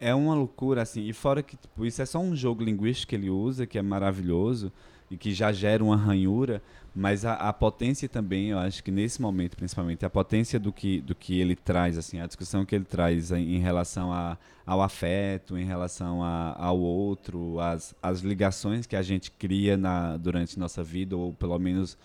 É 0.01 0.15
uma 0.15 0.35
loucura 0.35 0.83
assim. 0.83 1.03
E 1.07 1.13
fora 1.13 1.43
que 1.43 1.57
tipo, 1.57 1.85
isso 1.85 2.01
é 2.01 2.07
só 2.07 2.19
um 2.19 2.35
jogo 2.35 2.65
linguístico 2.65 3.11
que 3.11 3.17
ele 3.17 3.29
usa, 3.29 3.67
que 3.67 3.79
é 3.79 3.83
maravilhoso 3.83 4.73
e 5.11 5.17
que 5.17 5.35
já 5.35 5.53
gera 5.53 5.83
uma 5.83 5.97
ranhura, 5.97 6.63
mas 6.95 7.25
a, 7.25 7.35
a, 7.35 7.53
potência 7.53 8.09
também, 8.09 8.49
eu 8.51 8.59
acho 8.59 8.83
que 8.83 8.91
nesse 8.91 9.21
momento, 9.21 9.57
principalmente, 9.57 10.05
a 10.07 10.11
potência 10.11 10.59
do 10.59 10.73
que, 10.73 11.01
do 11.01 11.15
que 11.15 11.41
ele 11.41 11.57
traz, 11.57 11.99
assim, 11.99 12.21
a 12.21 12.27
discussão 12.27 12.65
que 12.65 12.75
ele 12.75 12.85
traz 12.85 13.33
em, 13.33 13.57
em 13.57 13.59
relação 13.59 14.13
a, 14.13 14.39
ao 14.65 14.81
afeto, 14.81 15.59
em 15.59 15.65
relação 15.65 16.23
a, 16.23 16.55
ao 16.57 16.79
outro, 16.79 17.59
as, 17.59 17.95
as 18.01 18.21
ligações 18.21 18.87
que 18.87 18.95
a 18.95 19.03
gente 19.03 19.31
cria 19.33 19.77
na, 19.77 20.17
durante 20.17 20.59
nossa 20.59 20.83
vida, 20.83 21.17
ou 21.17 21.33
pelo 21.33 21.59
menos 21.59 21.99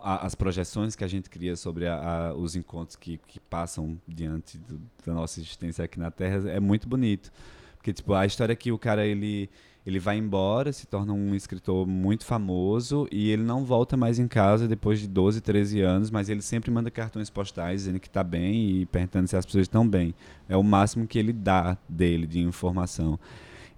a, 0.00 0.26
as 0.26 0.34
projeções 0.34 0.94
que 0.94 1.04
a 1.04 1.08
gente 1.08 1.28
cria 1.28 1.56
sobre 1.56 1.86
a, 1.86 2.32
os 2.36 2.56
encontros 2.56 2.96
que, 2.96 3.18
que 3.26 3.40
passam 3.40 3.98
diante 4.06 4.58
do, 4.58 4.80
da 5.04 5.14
nossa 5.14 5.40
existência 5.40 5.84
aqui 5.84 5.98
na 5.98 6.10
Terra, 6.10 6.50
é 6.50 6.60
muito 6.60 6.88
bonito. 6.88 7.32
Porque, 7.76 7.92
tipo, 7.92 8.14
a 8.14 8.26
história 8.26 8.54
que 8.56 8.72
o 8.72 8.78
cara, 8.78 9.06
ele 9.06 9.48
ele 9.88 9.98
vai 9.98 10.18
embora, 10.18 10.70
se 10.70 10.86
torna 10.86 11.14
um 11.14 11.34
escritor 11.34 11.86
muito 11.86 12.26
famoso 12.26 13.08
e 13.10 13.30
ele 13.30 13.42
não 13.42 13.64
volta 13.64 13.96
mais 13.96 14.18
em 14.18 14.28
casa 14.28 14.68
depois 14.68 15.00
de 15.00 15.08
12, 15.08 15.40
13 15.40 15.80
anos, 15.80 16.10
mas 16.10 16.28
ele 16.28 16.42
sempre 16.42 16.70
manda 16.70 16.90
cartões 16.90 17.30
postais 17.30 17.80
dizendo 17.80 17.98
que 17.98 18.06
está 18.06 18.22
bem 18.22 18.82
e 18.82 18.86
perguntando 18.86 19.28
se 19.28 19.34
as 19.34 19.46
pessoas 19.46 19.62
estão 19.62 19.88
bem. 19.88 20.14
É 20.46 20.54
o 20.58 20.62
máximo 20.62 21.06
que 21.06 21.18
ele 21.18 21.32
dá 21.32 21.78
dele 21.88 22.26
de 22.26 22.38
informação. 22.38 23.18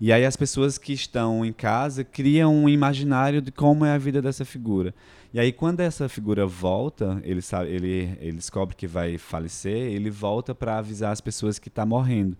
E 0.01 0.13
aí 0.13 0.25
as 0.25 0.37
pessoas 0.37 0.79
que 0.79 0.93
estão 0.93 1.45
em 1.45 1.53
casa 1.53 2.03
criam 2.03 2.55
um 2.55 2.69
imaginário 2.69 3.43
de 3.43 3.53
como 3.53 3.85
é 3.85 3.93
a 3.93 3.99
vida 3.99 4.23
dessa 4.23 4.45
figura. 4.45 4.95
E 5.33 5.39
aí 5.39 5.53
quando 5.53 5.81
essa 5.81 6.09
figura 6.09 6.47
volta, 6.47 7.21
ele 7.23 7.43
sabe, 7.43 7.71
ele, 7.71 8.17
ele 8.19 8.33
descobre 8.33 8.75
que 8.75 8.87
vai 8.87 9.19
falecer, 9.19 9.77
ele 9.93 10.09
volta 10.11 10.55
para 10.55 10.79
avisar 10.79 11.13
as 11.13 11.21
pessoas 11.21 11.59
que 11.59 11.69
está 11.69 11.85
morrendo. 11.85 12.37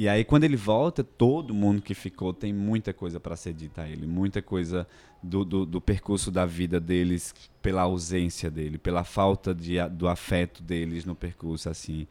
E 0.00 0.08
aí, 0.08 0.22
quando 0.22 0.44
ele 0.44 0.54
volta, 0.54 1.02
todo 1.02 1.52
mundo 1.52 1.82
que 1.82 1.92
ficou 1.92 2.32
tem 2.32 2.52
muita 2.52 2.92
coisa 2.92 3.18
para 3.18 3.34
ser 3.34 3.52
dita 3.52 3.82
a 3.82 3.88
ele, 3.88 4.06
muita 4.06 4.40
coisa 4.40 4.86
do, 5.20 5.44
do, 5.44 5.66
do, 5.66 5.80
percurso 5.80 6.30
da 6.30 6.46
vida 6.46 6.78
deles 6.78 7.34
pela 7.60 7.82
ausência 7.82 8.48
dele, 8.48 8.78
pela 8.78 9.02
falta 9.02 9.52
de, 9.52 9.76
do 9.88 10.06
afeto 10.06 10.62
deles 10.62 11.04
no 11.04 11.16
percurso, 11.16 11.68
assim. 11.68 12.06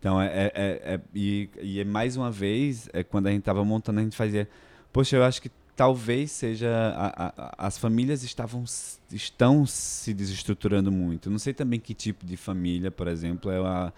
Então, 0.00 0.20
é, 0.20 0.26
é, 0.26 0.52
é, 0.54 0.94
é 0.94 1.00
e, 1.14 1.48
e 1.60 1.80
é 1.80 1.84
mais 1.84 2.16
uma 2.16 2.30
vez, 2.30 2.88
é 2.92 3.04
quando 3.04 3.26
a 3.26 3.30
gente 3.30 3.40
estava 3.40 3.64
montando, 3.64 4.00
a 4.00 4.02
gente 4.02 4.16
fazia, 4.16 4.48
poxa, 4.90 5.14
eu 5.14 5.22
acho 5.22 5.40
que 5.40 5.50
talvez 5.76 6.32
seja 6.32 6.68
a, 6.96 7.26
a, 7.26 7.66
as 7.66 7.78
famílias 7.78 8.22
estavam 8.22 8.64
estão 9.12 9.66
se 9.66 10.12
desestruturando 10.14 10.90
muito. 10.90 11.30
Não 11.30 11.38
sei 11.38 11.52
também 11.52 11.78
que 11.78 11.94
tipo 11.94 12.24
de 12.26 12.36
família, 12.36 12.90
por 12.90 13.06
exemplo, 13.06 13.50
é 13.50 13.58
a 13.58 13.92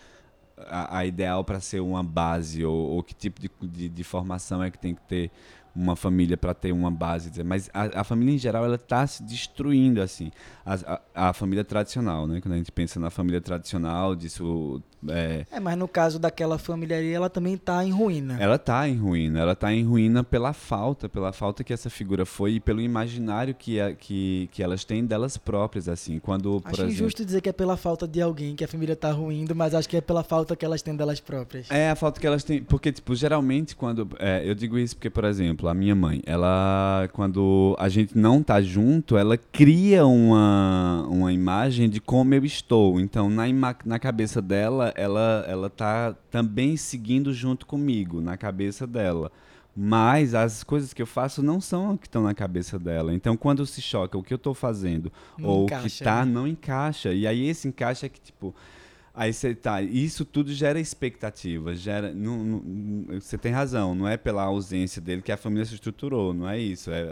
a, 0.69 0.99
a 0.99 1.07
ideal 1.07 1.45
para 1.45 1.61
ser 1.61 1.81
uma 1.81 2.03
base 2.03 2.65
ou, 2.65 2.75
ou 2.75 3.03
que 3.03 3.15
tipo 3.15 3.41
de, 3.41 3.51
de, 3.63 3.89
de, 3.89 4.05
formação 4.05 4.63
é 4.63 4.71
que 4.71 4.79
tem 4.79 4.95
que 4.95 5.03
ter 5.03 5.31
uma 5.75 5.97
família 5.97 6.37
para 6.37 6.53
ter 6.53 6.73
uma 6.73 6.91
base, 6.91 7.31
mas 7.43 7.71
a, 7.73 8.01
a, 8.01 8.05
família 8.05 8.35
em 8.35 8.39
geral 8.39 8.65
ela 8.65 8.75
está 8.75 9.07
se 9.07 9.23
destruindo 9.23 10.03
assim, 10.03 10.31
a, 10.65 11.01
a, 11.15 11.29
a, 11.31 11.33
família 11.33 11.65
tradicional, 11.65 12.27
né? 12.27 12.41
Quando 12.41 12.55
a 12.55 12.57
gente 12.59 12.71
pensa 12.71 13.01
na 13.01 13.11
família 13.11 13.41
tradicional, 13.41 14.15
disso 14.15 14.83
é... 15.09 15.47
é 15.51 15.61
mas 15.61 15.77
no 15.77 15.89
caso 15.89 16.19
daquela 16.19 16.59
família 16.59 16.99
ali, 16.99 17.13
ela 17.13 17.31
também 17.31 17.55
está 17.55 17.85
em 17.85 17.91
ruína. 17.91 18.37
Ela 18.39 18.57
está 18.57 18.89
em 18.89 18.97
ruína, 18.97 19.41
ela 19.41 19.53
está 19.53 19.73
em 19.73 19.83
ruína 19.83 20.23
pela 20.23 20.53
falta, 20.53 21.09
pela 21.09 21.33
falta 21.33 21.65
que 21.65 21.73
essa 21.73 21.91
figura 21.91 22.25
foi 22.25 22.53
e 22.53 22.61
pelo 22.61 22.81
imaginário 22.81 23.55
que, 23.55 23.81
a, 23.81 23.95
que, 23.95 24.49
que 24.53 24.63
elas 24.63 24.85
têm 24.85 25.05
delas 25.05 25.37
próprias 25.37 25.89
assim. 25.89 26.19
Quando 26.19 26.61
acho 26.65 26.77
exemplo, 26.77 26.93
injusto 26.93 27.25
dizer 27.25 27.41
que 27.41 27.49
é 27.49 27.53
pela 27.53 27.77
falta 27.77 28.07
de 28.07 28.21
alguém 28.21 28.55
que 28.55 28.65
a 28.65 28.69
família 28.69 28.93
está 28.93 29.11
ruindo, 29.11 29.55
mas 29.55 29.75
acho 29.75 29.89
que 29.89 29.97
é 29.97 30.01
pela 30.01 30.23
falta 30.23 30.55
que 30.55 30.65
elas 30.65 30.83
têm 30.83 30.95
delas 30.95 31.21
próprias. 31.21 31.71
É 31.71 31.91
a 31.91 31.97
falta 31.97 32.21
que 32.21 32.27
elas 32.27 32.45
têm, 32.45 32.63
porque 32.63 32.93
tipo 32.93 33.15
geralmente 33.15 33.75
quando 33.75 34.09
é, 34.19 34.43
eu 34.49 34.55
digo 34.55 34.79
isso 34.79 34.97
porque 34.97 35.11
por 35.11 35.25
exemplo 35.25 35.62
exemplo, 35.63 35.69
a 35.69 35.75
minha 35.75 35.95
mãe, 35.95 36.21
ela, 36.27 37.09
quando 37.13 37.77
a 37.79 37.89
gente 37.89 38.17
não 38.17 38.43
tá 38.43 38.61
junto, 38.61 39.17
ela 39.17 39.37
cria 39.37 40.07
uma, 40.07 41.07
uma 41.09 41.33
imagem 41.33 41.89
de 41.89 42.01
como 42.01 42.35
eu 42.35 42.45
estou. 42.45 43.01
Então, 43.01 43.31
na, 43.31 43.45
na 43.85 43.99
cabeça 43.99 44.43
dela, 44.43 44.93
ela, 44.97 45.45
ela 45.49 45.71
tá 45.71 46.15
também 46.31 46.77
seguindo 46.77 47.33
junto 47.33 47.67
comigo, 47.67 48.21
na 48.21 48.37
cabeça 48.37 48.87
dela. 48.87 49.31
Mas 49.75 50.35
as 50.35 50.63
coisas 50.63 50.93
que 50.93 51.01
eu 51.01 51.07
faço 51.07 51.43
não 51.43 51.59
são 51.59 51.95
o 51.95 51.99
que 51.99 52.07
estão 52.07 52.23
na 52.23 52.35
cabeça 52.35 52.79
dela. 52.79 53.15
Então, 53.15 53.37
quando 53.37 53.65
se 53.65 53.81
choca 53.81 54.19
o 54.19 54.23
que 54.23 54.35
eu 54.35 54.37
estou 54.37 54.53
fazendo 54.53 55.11
não 55.39 55.49
ou 55.49 55.65
encaixa, 55.65 55.87
o 55.87 55.91
que 55.91 56.05
tá, 56.05 56.27
né? 56.27 56.33
não 56.33 56.47
encaixa. 56.47 57.13
E 57.15 57.27
aí 57.27 57.49
esse 57.49 57.69
encaixa 57.69 58.05
é 58.07 58.09
que, 58.09 58.21
tipo, 58.21 58.55
Aí 59.15 59.31
você 59.31 59.55
tá, 59.55 59.83
isso 59.83 60.25
tudo 60.25 60.51
gera 60.55 60.81
expectativa, 60.81 61.75
gera, 61.75 62.15
não, 62.15 62.43
não, 62.43 63.21
você 63.21 63.37
tem 63.37 63.53
razão, 63.53 63.95
não 63.95 64.09
é 64.09 64.17
pela 64.17 64.43
ausência 64.45 65.03
dele 65.03 65.21
que 65.21 65.31
a 65.31 65.37
família 65.37 65.67
se 65.67 65.75
estruturou, 65.75 66.33
não 66.33 66.49
é 66.49 66.59
isso, 66.59 66.91
é, 66.91 67.03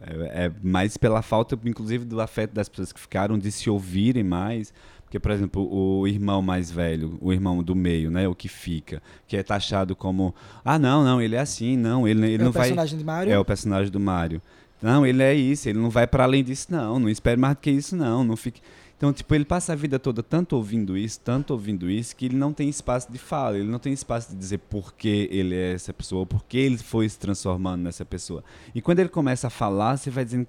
é, 0.00 0.46
é 0.46 0.52
mais 0.62 0.96
pela 0.96 1.20
falta, 1.20 1.58
inclusive, 1.66 2.06
do 2.06 2.18
afeto 2.18 2.52
das 2.52 2.66
pessoas 2.66 2.94
que 2.94 3.00
ficaram, 3.00 3.38
de 3.38 3.52
se 3.52 3.68
ouvirem 3.68 4.24
mais, 4.24 4.72
porque, 5.04 5.20
por 5.20 5.30
exemplo, 5.32 5.68
o 5.70 6.08
irmão 6.08 6.40
mais 6.40 6.70
velho, 6.70 7.18
o 7.20 7.30
irmão 7.30 7.62
do 7.62 7.74
meio, 7.74 8.10
né, 8.10 8.26
o 8.26 8.34
que 8.34 8.48
fica, 8.48 9.02
que 9.28 9.36
é 9.36 9.42
taxado 9.42 9.94
como, 9.94 10.34
ah, 10.64 10.78
não, 10.78 11.04
não, 11.04 11.20
ele 11.20 11.36
é 11.36 11.40
assim, 11.40 11.76
não, 11.76 12.08
ele, 12.08 12.24
ele 12.24 12.42
é 12.42 12.44
não 12.46 12.52
vai... 12.52 12.70
É 12.70 12.72
o 12.72 12.74
personagem 12.74 12.98
do 12.98 13.04
Mário? 13.04 13.32
É 13.34 13.38
o 13.38 13.44
personagem 13.44 13.92
do 13.92 14.00
Mário. 14.00 14.42
Não, 14.80 15.04
ele 15.04 15.22
é 15.22 15.34
isso, 15.34 15.68
ele 15.68 15.78
não 15.78 15.90
vai 15.90 16.06
para 16.06 16.24
além 16.24 16.42
disso, 16.42 16.68
não, 16.70 16.98
não 16.98 17.10
espere 17.10 17.38
mais 17.38 17.54
do 17.54 17.60
que 17.60 17.70
isso, 17.70 17.94
não, 17.94 18.24
não 18.24 18.34
fique... 18.34 18.62
Então, 18.96 19.12
tipo, 19.12 19.34
ele 19.34 19.44
passa 19.44 19.72
a 19.72 19.76
vida 19.76 19.98
toda 19.98 20.22
tanto 20.22 20.56
ouvindo 20.56 20.96
isso, 20.96 21.20
tanto 21.20 21.52
ouvindo 21.52 21.90
isso, 21.90 22.14
que 22.14 22.26
ele 22.26 22.36
não 22.36 22.52
tem 22.52 22.68
espaço 22.68 23.10
de 23.10 23.18
fala, 23.18 23.58
ele 23.58 23.68
não 23.68 23.78
tem 23.78 23.92
espaço 23.92 24.30
de 24.30 24.36
dizer 24.36 24.58
por 24.58 24.94
que 24.94 25.28
ele 25.30 25.54
é 25.54 25.72
essa 25.72 25.92
pessoa, 25.92 26.24
por 26.24 26.44
que 26.44 26.56
ele 26.58 26.78
foi 26.78 27.08
se 27.08 27.18
transformando 27.18 27.82
nessa 27.82 28.04
pessoa. 28.04 28.44
E 28.74 28.80
quando 28.80 29.00
ele 29.00 29.08
começa 29.08 29.48
a 29.48 29.50
falar, 29.50 29.96
você 29.96 30.10
vai 30.10 30.24
dizendo, 30.24 30.46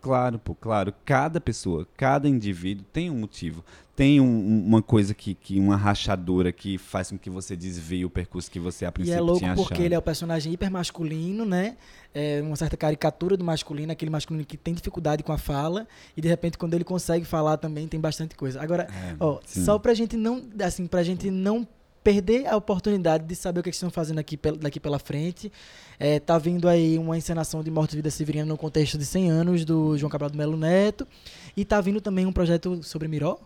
claro, 0.00 0.38
pô, 0.38 0.54
claro, 0.54 0.92
cada 1.04 1.40
pessoa, 1.40 1.86
cada 1.96 2.28
indivíduo 2.28 2.84
tem 2.92 3.10
um 3.10 3.16
motivo, 3.16 3.64
tem 3.94 4.20
um, 4.20 4.64
uma 4.66 4.80
coisa 4.80 5.12
que, 5.12 5.34
que, 5.34 5.58
uma 5.58 5.76
rachadura 5.76 6.52
que 6.52 6.78
faz 6.78 7.10
com 7.10 7.18
que 7.18 7.28
você 7.28 7.56
desvie 7.56 8.04
o 8.04 8.10
percurso 8.10 8.50
que 8.50 8.60
você 8.60 8.84
a 8.84 8.92
princípio 8.92 9.16
tinha. 9.16 9.48
E 9.48 9.50
é 9.50 9.52
louco 9.54 9.68
porque 9.68 9.82
ele 9.82 9.94
é 9.94 9.98
o 9.98 10.02
personagem 10.02 10.52
hiper 10.52 10.70
masculino, 10.70 11.44
né? 11.44 11.76
É 12.14 12.40
uma 12.40 12.54
certa 12.54 12.76
caricatura 12.76 13.36
do 13.36 13.44
masculino, 13.44 13.90
aquele 13.90 14.10
masculino 14.10 14.44
que 14.46 14.56
tem 14.56 14.72
dificuldade 14.72 15.22
com 15.22 15.32
a 15.32 15.38
fala 15.38 15.86
e 16.16 16.20
de 16.20 16.28
repente 16.28 16.56
quando 16.56 16.74
ele 16.74 16.84
consegue 16.84 17.24
falar 17.24 17.56
também 17.56 17.88
tem 17.88 17.98
bastante 17.98 18.36
coisa. 18.36 18.62
Agora, 18.62 18.84
é, 18.84 19.16
ó, 19.18 19.40
só 19.44 19.78
pra 19.78 19.94
gente 19.94 20.16
não, 20.16 20.44
assim, 20.60 20.86
pra 20.86 21.02
gente 21.02 21.30
não 21.30 21.66
perder 22.08 22.46
a 22.46 22.56
oportunidade 22.56 23.26
de 23.26 23.36
saber 23.36 23.60
o 23.60 23.62
que, 23.62 23.68
é 23.68 23.70
que 23.70 23.76
estão 23.76 23.90
fazendo 23.90 24.18
aqui 24.18 24.38
daqui 24.58 24.80
pela 24.80 24.98
frente. 24.98 25.52
É, 25.98 26.18
tá 26.18 26.38
vindo 26.38 26.66
aí 26.66 26.96
uma 26.96 27.18
encenação 27.18 27.62
de 27.62 27.70
Morte 27.70 27.92
e 27.92 27.96
Vida 27.96 28.08
Severina 28.08 28.46
no 28.46 28.56
contexto 28.56 28.96
de 28.96 29.04
100 29.04 29.30
anos 29.30 29.62
do 29.62 29.98
João 29.98 30.08
Cabral 30.08 30.30
do 30.30 30.38
Melo 30.38 30.56
Neto. 30.56 31.06
E 31.54 31.66
tá 31.66 31.78
vindo 31.82 32.00
também 32.00 32.24
um 32.24 32.32
projeto 32.32 32.82
sobre 32.82 33.08
Miró, 33.08 33.38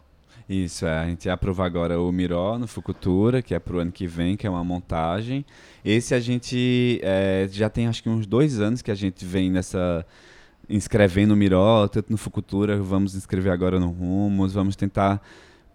isso, 0.49 0.87
é. 0.87 0.99
A 0.99 1.07
gente 1.07 1.27
ia 1.27 1.33
aprovar 1.33 1.67
agora 1.67 2.01
o 2.01 2.11
Miró 2.13 2.59
no 2.59 2.67
Fucultura, 2.67 3.41
que 3.43 3.55
é 3.55 3.59
para 3.59 3.77
o 3.77 3.79
ano 3.79 3.93
que 3.93 4.07
vem, 4.07 4.37
que 4.37 4.47
é 4.47 4.51
uma 4.51 4.63
montagem. 4.63 5.45
Esse 5.85 6.15
a 6.15 6.21
gente 6.21 7.01
é, 7.03 7.49
já 7.51 7.69
tem 7.69 7.87
acho 7.87 8.03
que 8.03 8.09
uns 8.09 8.27
dois 8.27 8.61
anos 8.61 8.83
que 8.83 8.91
a 8.91 8.95
gente 8.95 9.25
vem 9.25 9.51
nessa 9.51 10.05
inscrevendo 10.69 11.35
o 11.35 11.37
Miró, 11.37 11.89
tanto 11.89 12.11
no 12.11 12.17
Fucultura, 12.17 12.77
vamos 12.77 13.15
inscrever 13.15 13.53
agora 13.53 13.81
no 13.81 13.89
Rumos, 13.89 14.53
vamos 14.53 14.77
tentar 14.77 15.21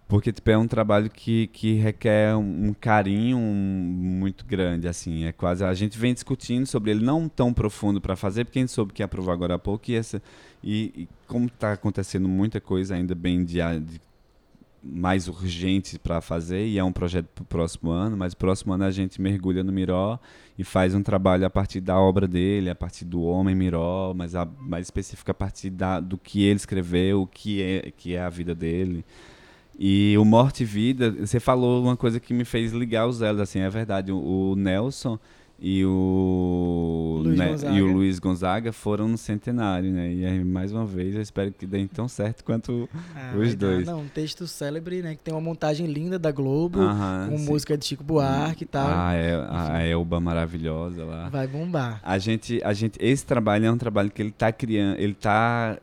porque 0.08 0.32
tipo, 0.32 0.50
é 0.50 0.58
um 0.58 0.68
trabalho 0.68 1.10
que, 1.10 1.48
que 1.48 1.74
requer 1.74 2.36
um, 2.36 2.68
um 2.68 2.74
carinho 2.74 3.38
muito 3.38 4.46
grande 4.46 4.88
assim 4.88 5.26
é 5.26 5.32
quase 5.32 5.64
a 5.64 5.74
gente 5.74 5.98
vem 5.98 6.14
discutindo 6.14 6.66
sobre 6.66 6.92
ele 6.92 7.04
não 7.04 7.28
tão 7.28 7.54
profundo 7.54 8.00
para 8.00 8.16
fazer 8.16 8.46
porque 8.46 8.60
a 8.60 8.62
gente 8.62 8.72
soube 8.72 8.94
que 8.94 9.02
ia 9.02 9.06
aprovar 9.06 9.34
agora 9.34 9.56
há 9.56 9.60
pouco 9.60 9.92
e 9.92 9.96
essa 9.96 10.22
e, 10.64 10.94
e 10.96 11.10
como 11.28 11.48
está 11.48 11.74
acontecendo 11.74 12.28
muita 12.28 12.62
coisa 12.62 12.96
ainda 12.96 13.14
bem 13.14 13.44
de, 13.44 13.58
de 13.82 14.00
mais 14.84 15.28
urgente 15.28 16.00
para 16.00 16.22
fazer 16.22 16.66
e 16.66 16.78
é 16.78 16.84
um 16.84 16.92
projeto 16.92 17.28
para 17.34 17.42
o 17.42 17.46
próximo 17.46 17.92
ano, 17.92 18.16
mas 18.16 18.34
o 18.34 18.38
próximo 18.38 18.74
ano 18.74 18.86
a 18.86 18.92
gente 18.92 19.22
mergulha 19.22 19.64
no 19.64 19.72
Miró 19.72 20.20
e 20.58 20.64
faz 20.64 20.96
um 20.96 21.04
trabalho 21.04 21.46
a 21.46 21.50
partir 21.50 21.82
da 21.82 22.00
obra 22.00 22.28
dele, 22.28 22.70
a 22.70 22.76
partir 22.76 23.06
do 23.06 23.22
homem 23.22 23.56
Miró, 23.56 24.14
mas 24.16 24.36
a, 24.36 24.46
mais 24.46 24.88
específico 24.88 25.30
a 25.30 25.34
partir 25.34 25.70
da, 25.70 26.00
do 26.00 26.18
que 26.18 26.44
ele 26.44 26.56
escreveu, 26.56 27.24
o 27.24 27.28
que 27.28 27.62
é, 27.62 27.92
que 27.92 28.16
é 28.16 28.22
a 28.22 28.30
vida 28.30 28.56
dele. 28.56 29.04
E 29.80 30.18
o 30.18 30.26
Morte 30.26 30.64
e 30.64 30.66
Vida, 30.66 31.12
você 31.12 31.40
falou 31.40 31.84
uma 31.84 31.96
coisa 31.96 32.20
que 32.20 32.34
me 32.34 32.44
fez 32.44 32.72
ligar 32.72 33.08
os 33.08 33.22
elos, 33.22 33.42
assim, 33.42 33.60
é 33.60 33.70
verdade, 33.70 34.12
o, 34.12 34.56
Nelson 34.56 35.20
e 35.60 35.84
o, 35.84 37.22
Luiz 37.24 37.64
né, 37.64 37.76
e 37.76 37.82
o 37.82 37.92
Luiz 37.92 38.20
Gonzaga 38.20 38.72
foram 38.72 39.08
no 39.08 39.18
centenário, 39.18 39.92
né? 39.92 40.14
E 40.14 40.24
aí, 40.24 40.44
mais 40.44 40.72
uma 40.72 40.86
vez, 40.86 41.16
eu 41.16 41.22
espero 41.22 41.52
que 41.52 41.66
dê 41.66 41.88
tão 41.88 42.08
certo 42.08 42.44
quanto 42.44 42.88
ah, 43.16 43.34
os 43.36 43.56
dois. 43.56 43.84
Dar, 43.84 43.94
não, 43.94 44.02
um 44.02 44.08
texto 44.08 44.46
célebre, 44.46 45.02
né? 45.02 45.16
Que 45.16 45.24
tem 45.24 45.34
uma 45.34 45.42
montagem 45.42 45.88
linda 45.88 46.20
da 46.20 46.32
Globo, 46.32 46.78
com 46.78 47.38
sim. 47.38 47.46
música 47.46 47.76
de 47.76 47.86
Chico 47.86 48.04
Buarque 48.04 48.66
e 48.66 48.68
tal. 48.68 48.88
Ah, 48.88 49.14
é, 49.16 49.34
a 49.50 49.82
Elba 49.82 50.20
maravilhosa 50.20 51.04
lá. 51.04 51.30
Vai 51.30 51.48
bombar. 51.48 52.00
A 52.04 52.20
gente, 52.20 52.62
a 52.64 52.72
gente, 52.74 53.00
esse 53.02 53.26
trabalho 53.26 53.66
é 53.66 53.72
um 53.72 53.78
trabalho 53.80 54.12
que 54.12 54.22
ele 54.22 54.32
tá 54.32 54.52
criando, 54.52 55.00
ele 55.00 55.16
tá 55.16 55.80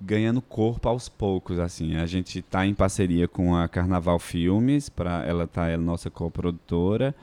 ganhando 0.00 0.42
corpo 0.42 0.88
aos 0.88 1.08
poucos, 1.08 1.60
assim. 1.60 1.94
A 1.94 2.06
gente 2.06 2.42
tá 2.42 2.66
em 2.66 2.74
parceria 2.74 3.28
com 3.28 3.54
a 3.54 3.68
Carnaval 3.68 4.18
Filmes, 4.18 4.88
para 4.88 5.24
ela 5.24 5.46
tá 5.46 5.68
é 5.68 5.76
nossa 5.76 6.10
coprodutora. 6.10 7.14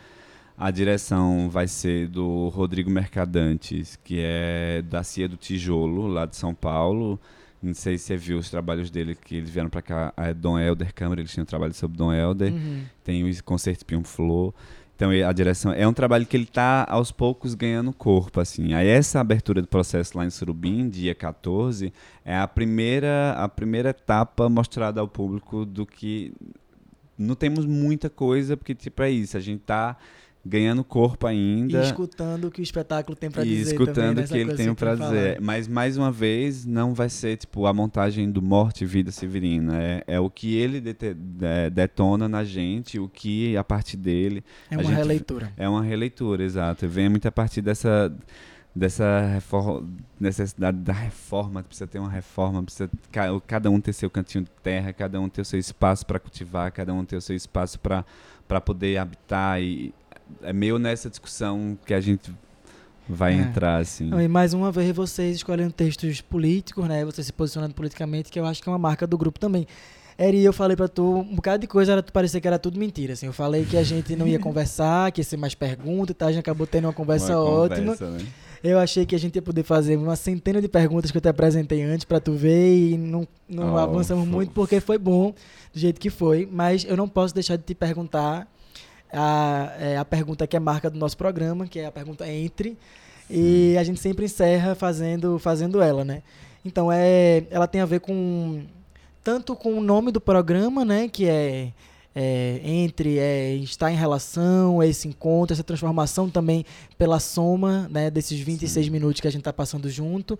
A 0.58 0.70
direção 0.70 1.50
vai 1.50 1.68
ser 1.68 2.08
do 2.08 2.48
Rodrigo 2.50 2.90
Mercadantes, 2.90 3.98
que 4.04 4.20
é 4.22 4.82
da 4.84 5.04
Cia 5.04 5.28
do 5.28 5.36
Tijolo, 5.36 6.08
lá 6.08 6.26
de 6.26 6.36
São 6.36 6.54
Paulo. 6.54 7.20
Não 7.62 7.74
sei 7.74 7.98
se 7.98 8.06
você 8.06 8.18
viu 8.18 8.38
os 8.38 8.50
trabalhos 8.50 8.92
dele, 8.92 9.16
que 9.16 9.38
eles 9.38 9.50
vieram 9.50 9.70
para 9.70 9.82
cá. 9.82 10.14
A 10.16 10.32
Dom 10.34 10.60
Helder 10.60 10.94
Câmara, 10.94 11.22
eles 11.22 11.32
tinham 11.32 11.46
trabalho 11.46 11.74
sobre 11.74 11.98
Dom 11.98 12.14
Helder. 12.14 12.54
Uhum. 12.54 12.84
Tem 13.04 13.24
o 13.28 13.44
Concerto 13.44 13.86
Pium 13.86 14.04
Flor. 14.04 14.54
Então 14.96 15.10
a 15.10 15.34
direção 15.34 15.72
é 15.74 15.88
um 15.88 15.94
trabalho 15.94 16.26
que 16.26 16.38
ele 16.38 16.44
está 16.44 16.86
aos 16.88 17.12
poucos 17.12 17.56
ganhando 17.56 17.92
corpo 17.92 18.40
assim. 18.40 18.74
Aí 18.74 18.88
essa 18.88 19.20
abertura 19.20 19.62
do 19.62 19.68
processo 19.68 20.18
lá 20.18 20.26
em 20.26 20.30
Surubim, 20.30 20.88
dia 20.88 21.16
14, 21.16 21.92
é 22.24 22.38
a 22.38 22.48
primeira 22.48 23.34
a 23.34 23.50
primeira 23.50 23.90
etapa 23.90 24.48
mostrada 24.48 25.02
ao 25.02 25.08
público 25.08 25.66
do 25.66 25.86
que 25.86 26.32
não 27.18 27.34
temos 27.34 27.66
muita 27.66 28.10
coisa 28.10 28.56
porque 28.56 28.76
tipo 28.76 29.02
é 29.02 29.10
isso, 29.10 29.36
a 29.36 29.40
gente 29.40 29.62
está 29.62 29.98
ganhando 30.46 30.84
corpo 30.84 31.26
ainda. 31.26 31.80
E 31.80 31.86
escutando 31.86 32.46
o 32.46 32.52
que 32.52 32.62
o 32.62 32.64
espetáculo 32.64 33.16
tem 33.16 33.32
para 33.32 33.44
dizer. 33.44 33.56
E 33.56 33.62
escutando 33.62 34.20
o 34.20 34.24
que 34.28 34.38
ele 34.38 34.54
tem 34.56 34.74
para 34.74 34.96
dizer. 34.96 35.40
Mas, 35.40 35.68
mais 35.68 35.98
uma 35.98 36.12
vez, 36.12 36.66
não 36.66 36.94
vai 36.94 37.10
ser 37.10 37.38
tipo 37.38 37.66
a 37.66 37.74
montagem 37.74 38.30
do 38.30 38.42
Morte 38.42 38.84
e 38.84 38.88
Vida 38.88 39.12
Severina. 39.12 39.82
É, 39.82 40.04
é 40.08 40.20
o 40.20 40.30
que 40.30 40.56
ele 40.56 40.82
dete, 40.82 41.16
é, 41.42 41.70
detona 41.70 42.28
na 42.28 42.44
gente, 42.44 43.00
o 43.00 43.08
que 43.08 43.56
a 43.56 43.64
partir 43.64 43.98
dele. 43.98 44.44
É 44.70 44.78
uma 44.78 44.92
releitura. 44.92 45.54
É 45.56 45.70
uma 45.70 45.84
releitura, 45.84 46.44
exato. 46.44 46.88
Vem 46.88 47.08
muito 47.08 47.28
a 47.28 47.32
partir 47.32 47.62
dessa 47.62 48.14
dessa 48.76 49.28
reforma, 49.28 49.88
necessidade 50.20 50.78
da 50.80 50.94
reforma, 50.94 51.62
precisa 51.62 51.86
ter 51.86 52.00
uma 52.00 52.10
reforma, 52.10 52.64
precisa 52.64 52.90
cada 53.46 53.70
um 53.70 53.80
ter 53.80 53.94
seu 53.94 54.10
cantinho 54.10 54.46
de 54.46 54.50
terra, 54.64 54.92
cada 54.92 55.22
um 55.22 55.30
ter 55.30 55.42
o 55.42 55.46
seu 55.46 55.60
espaço 55.60 56.04
para 56.04 56.18
cultivar, 56.18 56.72
cada 56.72 56.92
um 56.92 57.06
ter 57.06 57.18
o 57.18 57.22
seu 57.22 57.36
espaço 57.36 57.80
para 57.80 58.04
para 58.48 58.60
poder 58.60 58.98
habitar 58.98 59.62
e 59.62 59.94
é 60.42 60.54
meio 60.54 60.80
nessa 60.80 61.10
discussão 61.10 61.78
que 61.86 61.94
a 61.94 62.02
gente 62.02 62.34
vai 63.08 63.34
é. 63.34 63.38
entrar, 63.38 63.78
assim. 63.78 64.10
E 64.14 64.28
mais 64.28 64.54
uma 64.54 64.72
vez 64.72 64.96
vocês 64.96 65.38
escolhendo 65.38 65.74
textos 65.74 66.22
políticos, 66.22 66.88
né? 66.88 67.04
Você 67.06 67.24
se 67.24 67.34
posicionando 67.34 67.74
politicamente, 67.74 68.32
que 68.32 68.40
eu 68.40 68.46
acho 68.46 68.62
que 68.62 68.70
é 68.70 68.72
uma 68.72 68.78
marca 68.78 69.06
do 69.06 69.18
grupo 69.18 69.40
também. 69.40 69.68
Eri, 70.18 70.44
eu 70.44 70.54
falei 70.54 70.78
pra 70.78 70.88
tu 70.88 71.20
um 71.20 71.36
bocado 71.36 71.62
de 71.62 71.68
coisa, 71.68 71.94
era, 71.94 72.04
parecia 72.04 72.40
que 72.40 72.48
era 72.48 72.60
tudo 72.60 72.80
mentira, 72.80 73.14
assim. 73.14 73.26
Eu 73.26 73.34
falei 73.34 73.66
que 73.66 73.76
a 73.76 73.84
gente 73.84 74.16
não 74.16 74.28
ia 74.28 74.38
conversar, 74.40 75.12
que 75.12 75.22
ia 75.22 75.26
ser 75.26 75.38
mais 75.38 75.56
perguntas 75.56 76.12
e 76.12 76.14
tal, 76.14 76.30
a 76.30 76.32
gente 76.32 76.42
acabou 76.42 76.68
tendo 76.68 76.86
uma 76.86 76.94
conversa 76.94 77.38
uma 77.38 77.50
ótima. 77.50 77.96
Conversa, 77.96 78.10
né? 78.10 78.26
Eu 78.64 78.80
achei 78.80 79.06
que 79.06 79.14
a 79.14 79.20
gente 79.20 79.36
ia 79.36 79.42
poder 79.42 79.64
fazer 79.64 79.98
uma 79.98 80.16
centena 80.16 80.62
de 80.62 80.70
perguntas 80.70 81.12
que 81.12 81.18
eu 81.18 81.22
te 81.22 81.28
apresentei 81.28 81.84
antes 81.84 82.06
para 82.06 82.22
tu 82.22 82.32
ver 82.32 82.92
e 82.92 82.98
não, 82.98 83.28
não 83.50 83.74
oh, 83.74 83.78
avançamos 83.78 84.26
muito 84.26 84.54
porque 84.54 84.80
foi 84.80 84.98
bom 84.98 85.34
do 85.74 85.80
jeito 85.80 86.00
que 86.00 86.10
foi, 86.10 86.48
mas 86.50 86.86
eu 86.86 86.96
não 86.96 87.10
posso 87.10 87.36
deixar 87.36 87.58
de 87.58 87.64
te 87.64 87.76
perguntar 87.76 88.48
a, 89.14 89.74
é, 89.80 89.98
a 89.98 90.06
pergunta 90.06 90.48
que 90.48 90.58
é 90.58 90.60
marca 90.60 90.90
do 90.90 90.98
nosso 90.98 91.18
programa, 91.18 91.68
que 91.68 91.80
é 91.80 91.86
a 91.86 91.92
pergunta 91.92 92.28
entre. 92.28 92.78
E 93.30 93.76
a 93.78 93.84
gente 93.84 94.00
sempre 94.00 94.26
encerra 94.26 94.76
fazendo, 94.76 95.40
fazendo 95.40 95.82
ela, 95.82 96.04
né? 96.04 96.22
Então 96.66 96.92
é, 96.92 97.44
ela 97.50 97.68
tem 97.68 97.82
a 97.82 97.86
ver 97.86 98.00
com 98.00 98.64
tanto 99.24 99.56
com 99.56 99.78
o 99.78 99.82
nome 99.82 100.12
do 100.12 100.20
programa, 100.20 100.84
né, 100.84 101.08
que 101.08 101.28
é, 101.28 101.72
é 102.16 102.62
entre 102.64 103.18
é, 103.18 103.56
estar 103.56 103.92
em 103.92 103.96
relação, 103.96 104.82
esse 104.84 105.08
encontro, 105.08 105.54
essa 105.54 105.64
transformação 105.64 106.30
também 106.30 106.66
pela 106.98 107.20
soma, 107.20 107.88
né, 107.90 108.12
desses 108.12 108.40
26 108.40 108.86
Sim. 108.86 108.92
minutos 108.92 109.20
que 109.20 109.28
a 109.28 109.32
gente 109.32 109.42
está 109.42 109.54
passando 109.54 109.90
junto. 109.90 110.38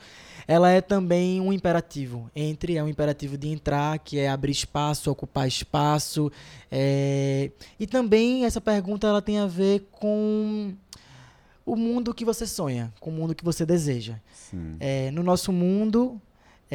Ela 0.48 0.70
é 0.70 0.82
também 0.82 1.42
um 1.42 1.52
imperativo. 1.52 2.30
Entre 2.36 2.78
é 2.78 2.84
um 2.84 2.88
imperativo 2.88 3.38
de 3.38 3.48
entrar, 3.48 3.98
que 4.00 4.20
é 4.20 4.30
abrir 4.30 4.52
espaço, 4.52 5.10
ocupar 5.10 5.48
espaço. 5.48 6.32
É, 6.72 7.52
e 7.80 7.88
também 7.88 8.46
essa 8.46 8.62
pergunta 8.62 9.08
ela 9.08 9.22
tem 9.22 9.40
a 9.40 9.48
ver 9.48 9.88
com 9.92 10.74
o 11.66 11.76
mundo 11.76 12.14
que 12.14 12.26
você 12.26 12.46
sonha, 12.46 12.94
com 13.00 13.10
o 13.10 13.14
mundo 13.14 13.34
que 13.34 13.44
você 13.44 13.66
deseja. 13.66 14.16
É, 14.80 15.10
no 15.12 15.24
nosso 15.24 15.52
mundo, 15.52 16.22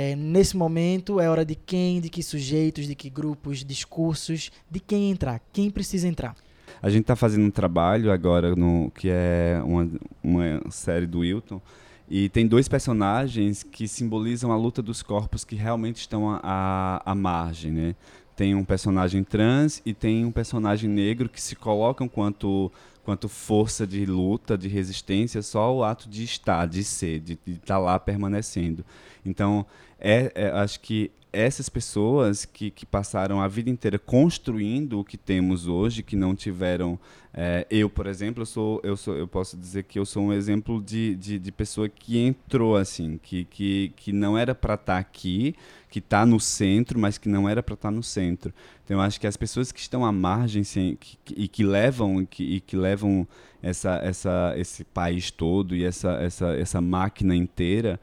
é, 0.01 0.15
nesse 0.15 0.57
momento, 0.57 1.19
é 1.19 1.29
hora 1.29 1.45
de 1.45 1.57
quem, 1.57 2.01
de 2.01 2.09
que 2.09 2.23
sujeitos, 2.23 2.87
de 2.87 2.95
que 2.95 3.11
grupos, 3.11 3.65
discursos, 3.65 4.49
de 4.71 4.79
quem 4.79 5.11
entrar, 5.11 5.41
quem 5.53 5.71
precisa 5.71 6.07
entrar. 6.07 6.37
A 6.81 6.89
gente 6.89 7.01
está 7.01 7.17
fazendo 7.17 7.45
um 7.45 7.51
trabalho 7.51 8.13
agora, 8.13 8.55
no, 8.55 8.93
que 8.93 9.09
é 9.11 9.61
uma, 9.65 9.91
uma 10.23 10.71
série 10.71 11.05
do 11.05 11.19
Wilton, 11.19 11.61
e 12.09 12.29
tem 12.29 12.47
dois 12.47 12.69
personagens 12.69 13.65
que 13.65 13.89
simbolizam 13.89 14.53
a 14.53 14.57
luta 14.57 14.81
dos 14.81 15.03
corpos 15.03 15.45
que 15.45 15.57
realmente 15.57 15.97
estão 15.97 16.39
à 16.41 17.15
margem, 17.17 17.73
né? 17.73 17.97
Tem 18.37 18.55
um 18.55 18.65
personagem 18.65 19.25
trans 19.25 19.83
e 19.85 19.93
tem 19.93 20.25
um 20.25 20.31
personagem 20.31 20.89
negro 20.89 21.29
que 21.29 21.43
se 21.43 21.57
colocam 21.57 22.07
quanto 22.07 22.71
quanto 23.09 23.27
força 23.27 23.87
de 23.87 24.05
luta, 24.05 24.59
de 24.59 24.69
resistência, 24.69 25.41
só 25.41 25.75
o 25.75 25.83
ato 25.83 26.11
de 26.11 26.25
estar, 26.25 26.67
de 26.67 26.85
ser, 26.85 27.21
de 27.21 27.39
estar 27.47 27.65
tá 27.65 27.79
lá 27.79 27.99
permanecendo. 27.99 28.85
Então, 29.25 29.65
é, 29.99 30.33
é, 30.35 30.51
acho 30.51 30.81
que 30.81 31.11
essas 31.33 31.69
pessoas 31.69 32.45
que, 32.45 32.71
que 32.71 32.87
passaram 32.87 33.41
a 33.41 33.49
vida 33.49 33.69
inteira 33.69 33.99
construindo 33.99 34.99
o 34.99 35.05
que 35.05 35.17
temos 35.17 35.67
hoje, 35.67 36.03
que 36.03 36.17
não 36.17 36.35
tiveram. 36.35 36.99
É, 37.35 37.67
eu, 37.71 37.91
por 37.91 38.07
exemplo, 38.07 38.43
eu, 38.43 38.47
sou, 38.47 38.81
eu, 38.83 38.97
sou, 38.97 39.15
eu 39.15 39.29
posso 39.29 39.57
dizer 39.57 39.85
que 39.85 39.99
eu 39.99 40.07
sou 40.07 40.25
um 40.25 40.33
exemplo 40.33 40.83
de, 40.83 41.15
de, 41.17 41.39
de 41.39 41.53
pessoa 41.53 41.89
que 41.89 42.19
entrou 42.19 42.77
assim, 42.77 43.19
que, 43.23 43.45
que, 43.45 43.93
que 43.95 44.13
não 44.13 44.39
era 44.39 44.55
para 44.55 44.75
estar 44.75 44.95
tá 44.95 44.99
aqui, 44.99 45.55
que 45.91 45.99
está 45.99 46.25
no 46.25 46.41
centro, 46.41 46.99
mas 46.99 47.19
que 47.19 47.29
não 47.29 47.49
era 47.49 47.63
para 47.63 47.75
estar 47.75 47.91
tá 47.91 47.95
no 47.95 48.03
centro. 48.03 48.53
Então, 48.85 48.97
eu 48.97 49.01
acho 49.03 49.21
que 49.21 49.27
as 49.27 49.37
pessoas 49.37 49.71
que 49.71 49.81
estão 49.81 50.05
à 50.05 50.11
margem 50.11 50.63
assim, 50.63 50.97
que, 50.99 51.19
que, 51.25 51.35
e 51.43 51.47
que 51.47 51.63
levam, 51.63 52.25
que, 52.25 52.43
e 52.43 52.61
que 52.61 52.77
levam 52.77 53.29
essa, 53.63 53.97
essa, 54.03 54.55
esse 54.57 54.83
país 54.83 55.31
todo 55.31 55.77
e 55.77 55.85
essa, 55.85 56.13
essa, 56.15 56.57
essa 56.57 56.81
máquina 56.81 57.37
inteira. 57.37 58.01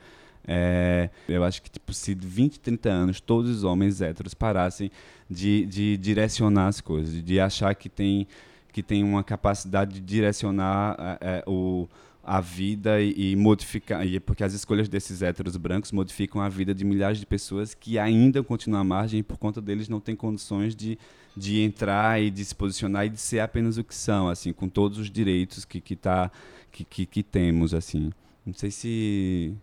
É, 0.47 1.09
eu 1.27 1.43
acho 1.43 1.61
que 1.61 1.69
tipo, 1.69 1.91
se 1.93 2.13
20, 2.13 2.59
30 2.59 2.89
anos 2.89 3.19
todos 3.19 3.49
os 3.49 3.63
homens 3.63 4.01
héteros 4.01 4.33
parassem 4.33 4.91
de, 5.29 5.65
de 5.65 5.97
direcionar 5.97 6.67
as 6.67 6.79
coisas, 6.79 7.23
de 7.23 7.39
achar 7.39 7.73
que 7.73 7.89
tem, 7.89 8.27
que 8.71 8.83
tem 8.83 9.03
uma 9.03 9.23
capacidade 9.23 9.95
de 9.95 10.01
direcionar 10.01 10.95
é, 11.19 11.39
é 11.39 11.43
o, 11.47 11.87
a 12.23 12.41
vida 12.41 13.01
e, 13.01 13.31
e 13.31 13.35
modificar, 13.35 14.05
e 14.05 14.19
porque 14.19 14.43
as 14.43 14.53
escolhas 14.53 14.89
desses 14.89 15.21
héteros 15.21 15.57
brancos 15.57 15.91
modificam 15.91 16.41
a 16.41 16.49
vida 16.49 16.73
de 16.73 16.85
milhares 16.85 17.19
de 17.19 17.25
pessoas 17.25 17.73
que 17.73 17.97
ainda 17.97 18.43
continuam 18.43 18.81
à 18.81 18.83
margem 18.83 19.19
e 19.19 19.23
por 19.23 19.37
conta 19.37 19.61
deles 19.61 19.89
não 19.89 19.99
têm 19.99 20.15
condições 20.15 20.75
de, 20.75 20.97
de 21.35 21.61
entrar 21.61 22.21
e 22.21 22.29
de 22.29 22.43
se 22.43 22.53
posicionar 22.53 23.05
e 23.05 23.09
de 23.09 23.19
ser 23.19 23.39
apenas 23.39 23.77
o 23.77 23.83
que 23.83 23.93
são, 23.93 24.27
assim, 24.27 24.53
com 24.53 24.67
todos 24.67 24.97
os 24.97 25.09
direitos 25.09 25.65
que, 25.65 25.81
que, 25.81 25.95
tá, 25.95 26.31
que, 26.71 26.83
que, 26.83 27.05
que 27.05 27.23
temos, 27.23 27.73
assim. 27.73 28.11
Não 28.45 28.53
sei 28.53 28.69
se 28.71 29.55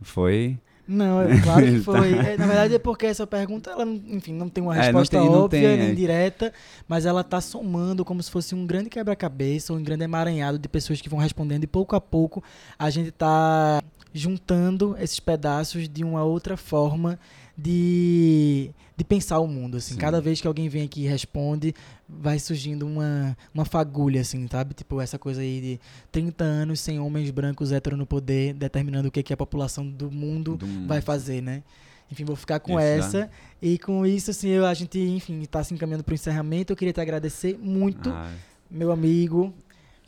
foi 0.00 0.58
não, 0.88 1.20
é 1.20 1.38
claro 1.42 1.66
que 1.66 1.80
foi. 1.84 2.12
É, 2.14 2.38
na 2.38 2.46
verdade 2.46 2.74
é 2.74 2.78
porque 2.78 3.04
essa 3.04 3.26
pergunta, 3.26 3.70
ela, 3.70 3.84
enfim, 3.84 4.32
não 4.32 4.48
tem 4.48 4.64
uma 4.64 4.72
resposta 4.72 5.18
é, 5.18 5.20
tem, 5.20 5.28
óbvia 5.28 5.76
nem 5.76 5.90
é. 5.90 5.94
direta, 5.94 6.50
mas 6.88 7.04
ela 7.04 7.20
está 7.20 7.42
somando 7.42 8.06
como 8.06 8.22
se 8.22 8.30
fosse 8.30 8.54
um 8.54 8.66
grande 8.66 8.88
quebra-cabeça, 8.88 9.74
um 9.74 9.82
grande 9.82 10.04
emaranhado 10.04 10.58
de 10.58 10.66
pessoas 10.66 11.02
que 11.02 11.08
vão 11.10 11.18
respondendo 11.18 11.64
e 11.64 11.66
pouco 11.66 11.94
a 11.94 12.00
pouco 12.00 12.42
a 12.78 12.88
gente 12.88 13.10
está 13.10 13.82
juntando 14.14 14.96
esses 14.98 15.20
pedaços 15.20 15.86
de 15.86 16.02
uma 16.02 16.24
outra 16.24 16.56
forma 16.56 17.18
de, 17.56 18.70
de 18.98 19.04
pensar 19.04 19.38
o 19.38 19.46
mundo, 19.46 19.76
assim. 19.76 19.94
Sim. 19.94 20.00
Cada 20.00 20.20
vez 20.20 20.40
que 20.40 20.46
alguém 20.48 20.68
vem 20.68 20.82
aqui 20.82 21.04
e 21.04 21.06
responde, 21.06 21.72
vai 22.08 22.36
surgindo 22.36 22.84
uma, 22.84 23.38
uma 23.54 23.64
fagulha, 23.64 24.22
assim, 24.22 24.44
sabe? 24.48 24.74
Tipo, 24.74 25.00
essa 25.00 25.16
coisa 25.16 25.40
aí 25.40 25.60
de 25.60 25.80
30 26.10 26.42
anos 26.42 26.80
sem 26.80 26.98
homens 26.98 27.30
brancos 27.30 27.70
hétero 27.70 27.96
no 27.96 28.04
poder, 28.04 28.54
determinando 28.54 29.06
o 29.06 29.10
que, 29.12 29.22
que 29.22 29.32
a 29.32 29.36
população 29.36 29.88
do 29.88 30.10
mundo, 30.10 30.56
do 30.56 30.66
mundo. 30.66 30.88
vai 30.88 31.00
fazer, 31.00 31.40
né? 31.40 31.62
Enfim, 32.10 32.24
vou 32.24 32.34
ficar 32.34 32.58
com 32.58 32.72
isso, 32.72 32.80
essa. 32.80 33.20
Né? 33.20 33.30
E 33.62 33.78
com 33.78 34.04
isso, 34.04 34.32
assim, 34.32 34.48
eu, 34.48 34.66
a 34.66 34.74
gente, 34.74 34.98
enfim, 34.98 35.42
está 35.42 35.62
se 35.62 35.72
encaminhando 35.72 36.02
para 36.02 36.10
o 36.10 36.14
encerramento. 36.16 36.72
Eu 36.72 36.76
queria 36.76 36.92
te 36.92 37.00
agradecer 37.00 37.56
muito, 37.56 38.10
Ai. 38.10 38.34
meu 38.68 38.90
amigo, 38.90 39.54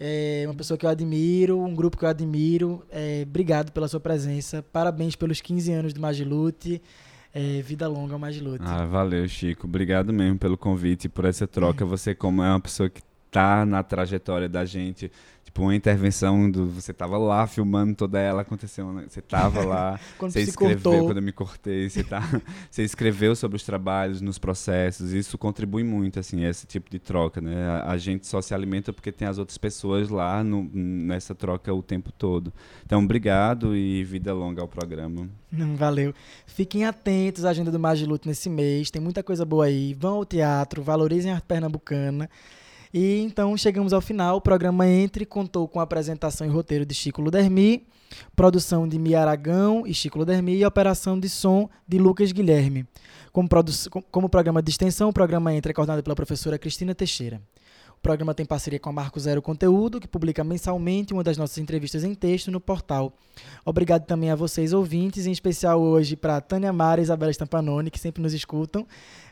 é 0.01 0.43
uma 0.47 0.55
pessoa 0.55 0.77
que 0.77 0.85
eu 0.85 0.91
admiro, 0.91 1.61
um 1.61 1.77
grupo 1.77 1.97
que 1.97 2.05
eu 2.05 2.09
admiro. 2.09 2.83
É, 2.91 3.23
obrigado 3.25 3.71
pela 3.71 3.87
sua 3.87 4.01
presença. 4.01 4.65
Parabéns 4.73 5.15
pelos 5.15 5.41
15 5.41 5.71
anos 5.71 5.93
do 5.93 6.01
Magilute. 6.01 6.83
É, 7.33 7.63
vida 7.63 7.87
longa, 7.87 8.19
mais 8.19 8.41
luta. 8.41 8.65
Ah, 8.67 8.85
valeu, 8.85 9.27
Chico. 9.29 9.67
Obrigado 9.67 10.13
mesmo 10.13 10.39
pelo 10.39 10.57
convite 10.57 11.05
e 11.05 11.09
por 11.09 11.25
essa 11.25 11.47
troca. 11.47 11.85
Você, 11.85 12.15
como 12.15 12.43
é 12.43 12.49
uma 12.51 12.61
pessoa 12.61 12.91
que 12.91 13.03
tá 13.31 13.65
na 13.65 13.83
trajetória 13.83 14.49
da 14.49 14.65
gente, 14.65 15.11
Tipo, 15.51 15.63
uma 15.63 15.75
intervenção 15.75 16.49
do. 16.49 16.67
Você 16.71 16.93
tava 16.93 17.19
lá 17.19 17.45
filmando 17.45 17.93
toda 17.97 18.21
ela, 18.21 18.43
aconteceu. 18.43 18.93
Né? 18.93 19.07
Você 19.09 19.21
tava 19.21 19.65
lá. 19.65 19.99
quando 20.17 20.31
você 20.31 20.43
escreveu, 20.43 20.81
cortou. 20.81 21.07
quando 21.07 21.17
eu 21.17 21.23
me 21.25 21.33
cortei, 21.33 21.91
você, 21.91 22.05
tá, 22.05 22.23
você 22.71 22.85
escreveu 22.85 23.35
sobre 23.35 23.57
os 23.57 23.65
trabalhos, 23.65 24.21
nos 24.21 24.39
processos. 24.39 25.11
Isso 25.13 25.37
contribui 25.37 25.83
muito, 25.83 26.21
assim, 26.21 26.45
esse 26.45 26.69
tipo 26.69 26.89
de 26.89 27.01
troca, 27.01 27.41
né? 27.41 27.65
A, 27.65 27.91
a 27.91 27.99
gente 27.99 28.29
só 28.29 28.41
se 28.41 28.55
alimenta 28.55 28.93
porque 28.93 29.11
tem 29.11 29.27
as 29.27 29.39
outras 29.39 29.59
pessoas 29.59 30.09
lá 30.09 30.45
no, 30.45 30.71
nessa 30.73 31.35
troca 31.35 31.75
o 31.75 31.83
tempo 31.83 32.13
todo. 32.13 32.53
Então, 32.87 33.03
obrigado 33.03 33.75
e 33.75 34.05
vida 34.05 34.33
longa 34.33 34.63
ao 34.63 34.69
programa. 34.69 35.29
Valeu. 35.77 36.15
Fiquem 36.47 36.85
atentos 36.85 37.45
à 37.45 37.51
agenda 37.51 37.73
do 37.73 37.81
Magiluto 37.81 38.29
nesse 38.29 38.49
mês. 38.49 38.89
Tem 38.89 39.03
muita 39.03 39.21
coisa 39.21 39.45
boa 39.45 39.65
aí. 39.65 39.95
Vão 39.95 40.19
ao 40.19 40.25
teatro, 40.25 40.81
valorizem 40.81 41.33
a 41.33 41.35
arte 41.35 41.47
pernambucana. 41.47 42.31
E 42.93 43.21
então 43.21 43.57
chegamos 43.57 43.93
ao 43.93 44.01
final. 44.01 44.37
O 44.37 44.41
programa 44.41 44.87
Entre 44.87 45.25
contou 45.25 45.69
com 45.69 45.79
a 45.79 45.85
apresentação 45.85 46.47
e 46.47 46.51
roteiro 46.51 46.85
de 46.85 46.95
Chico 46.95 47.23
Ludermi, 47.23 47.87
produção 48.35 48.89
de 48.89 48.99
Mia 48.99 49.21
Aragão 49.21 49.87
e 49.87 49.95
Chico 49.95 50.19
Ludermi 50.19 50.57
e 50.57 50.65
operação 50.65 51.19
de 51.19 51.29
som 51.29 51.69
de 51.87 51.99
Lucas 51.99 52.33
Guilherme. 52.33 52.85
Como, 53.33 53.49
como 54.11 54.29
programa 54.29 54.61
de 54.61 54.71
extensão, 54.71 55.09
o 55.09 55.13
programa 55.13 55.55
Entre 55.55 55.71
é 55.71 55.75
coordenado 55.75 56.03
pela 56.03 56.17
professora 56.17 56.59
Cristina 56.59 56.95
Teixeira. 56.95 57.41
O 58.01 58.03
programa 58.03 58.33
tem 58.33 58.47
parceria 58.47 58.81
com 58.81 58.89
a 58.89 58.93
Marco 58.95 59.21
Zero 59.21 59.43
Conteúdo, 59.43 60.01
que 60.01 60.09
publica 60.09 60.43
mensalmente 60.43 61.13
uma 61.13 61.23
das 61.23 61.37
nossas 61.37 61.59
entrevistas 61.59 62.03
em 62.03 62.15
texto 62.15 62.51
no 62.51 62.59
portal. 62.59 63.13
Obrigado 63.63 64.07
também 64.07 64.31
a 64.31 64.35
vocês, 64.35 64.73
ouvintes, 64.73 65.27
em 65.27 65.31
especial 65.31 65.79
hoje 65.79 66.17
para 66.17 66.41
Tânia 66.41 66.73
Mara 66.73 67.03
e 67.03 67.05
Isabela 67.05 67.31
Stampanoni, 67.31 67.91
que 67.91 68.01
sempre 68.01 68.23
nos 68.23 68.33
escutam, 68.33 68.87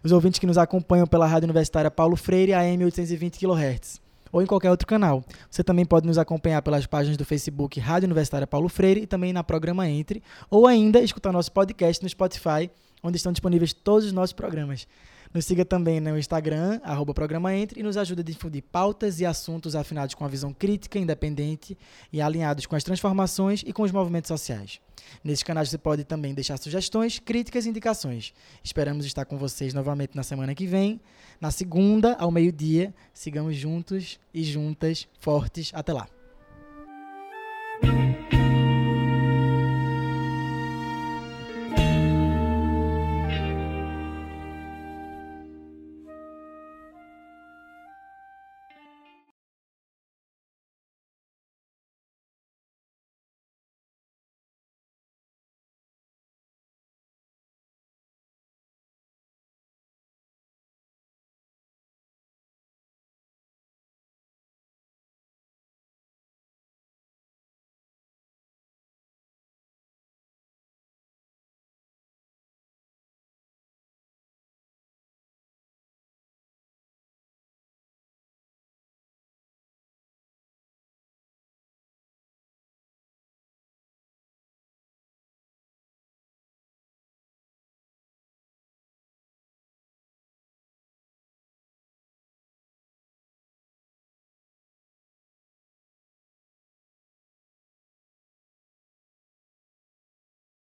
os 0.05 0.13
ouvintes 0.13 0.39
que 0.39 0.47
nos 0.47 0.59
acompanham 0.59 1.07
pela 1.07 1.27
Rádio 1.27 1.47
Universitária 1.47 1.91
Paulo 1.91 2.15
Freire, 2.15 2.53
AM 2.53 2.85
820 2.85 3.39
kHz 3.39 4.01
ou 4.31 4.43
em 4.43 4.47
qualquer 4.47 4.71
outro 4.71 4.87
canal. 4.87 5.25
Você 5.51 5.65
também 5.65 5.87
pode 5.87 6.07
nos 6.07 6.19
acompanhar 6.19 6.61
pelas 6.61 6.85
páginas 6.85 7.17
do 7.17 7.25
Facebook 7.25 7.81
Rádio 7.81 8.05
Universitária 8.05 8.47
Paulo 8.47 8.69
Freire 8.69 9.01
e 9.01 9.07
também 9.07 9.33
na 9.33 9.43
Programa 9.43 9.89
Entre, 9.89 10.23
ou 10.51 10.67
ainda 10.67 11.01
escutar 11.01 11.33
nosso 11.33 11.51
podcast 11.51 12.03
no 12.03 12.09
Spotify, 12.11 12.71
onde 13.03 13.17
estão 13.17 13.33
disponíveis 13.33 13.73
todos 13.73 14.05
os 14.05 14.13
nossos 14.13 14.35
programas. 14.35 14.87
Nos 15.33 15.45
siga 15.45 15.65
também 15.65 16.01
no 16.01 16.19
Instagram, 16.19 16.81
arroba 16.83 17.13
Programa 17.13 17.55
Entre, 17.55 17.81
e 17.81 17.83
nos 17.83 17.97
ajude 17.97 18.23
a 18.23 18.25
difundir 18.25 18.63
pautas 18.63 19.21
e 19.21 19.27
assuntos 19.27 19.77
afinados 19.77 20.15
com 20.15 20.25
a 20.25 20.29
visão 20.29 20.53
crítica, 20.53 20.99
independente 20.99 21.77
e 22.13 22.21
alinhados 22.21 22.67
com 22.67 22.75
as 22.75 22.83
transformações 22.83 23.63
e 23.67 23.73
com 23.73 23.83
os 23.83 23.93
movimentos 23.93 24.29
sociais. 24.29 24.81
Nesses 25.23 25.43
canais 25.43 25.69
você 25.69 25.79
pode 25.79 26.05
também 26.05 26.35
deixar 26.35 26.57
sugestões, 26.57 27.19
críticas 27.19 27.67
e 27.67 27.69
indicações. 27.69 28.33
Esperamos 28.65 29.05
estar 29.05 29.25
com 29.25 29.37
vocês 29.37 29.75
novamente 29.75 30.17
na 30.17 30.23
semana 30.23 30.55
que 30.55 30.67
vem, 30.67 31.01
na 31.41 31.51
segunda, 31.51 32.15
ao 32.15 32.31
meio-dia. 32.31 32.95
Sigamos 33.13 33.57
juntos 33.57 34.19
e 34.33 34.43
juntas, 34.43 35.07
fortes. 35.21 35.71
Até 35.75 35.93
lá. 35.93 36.18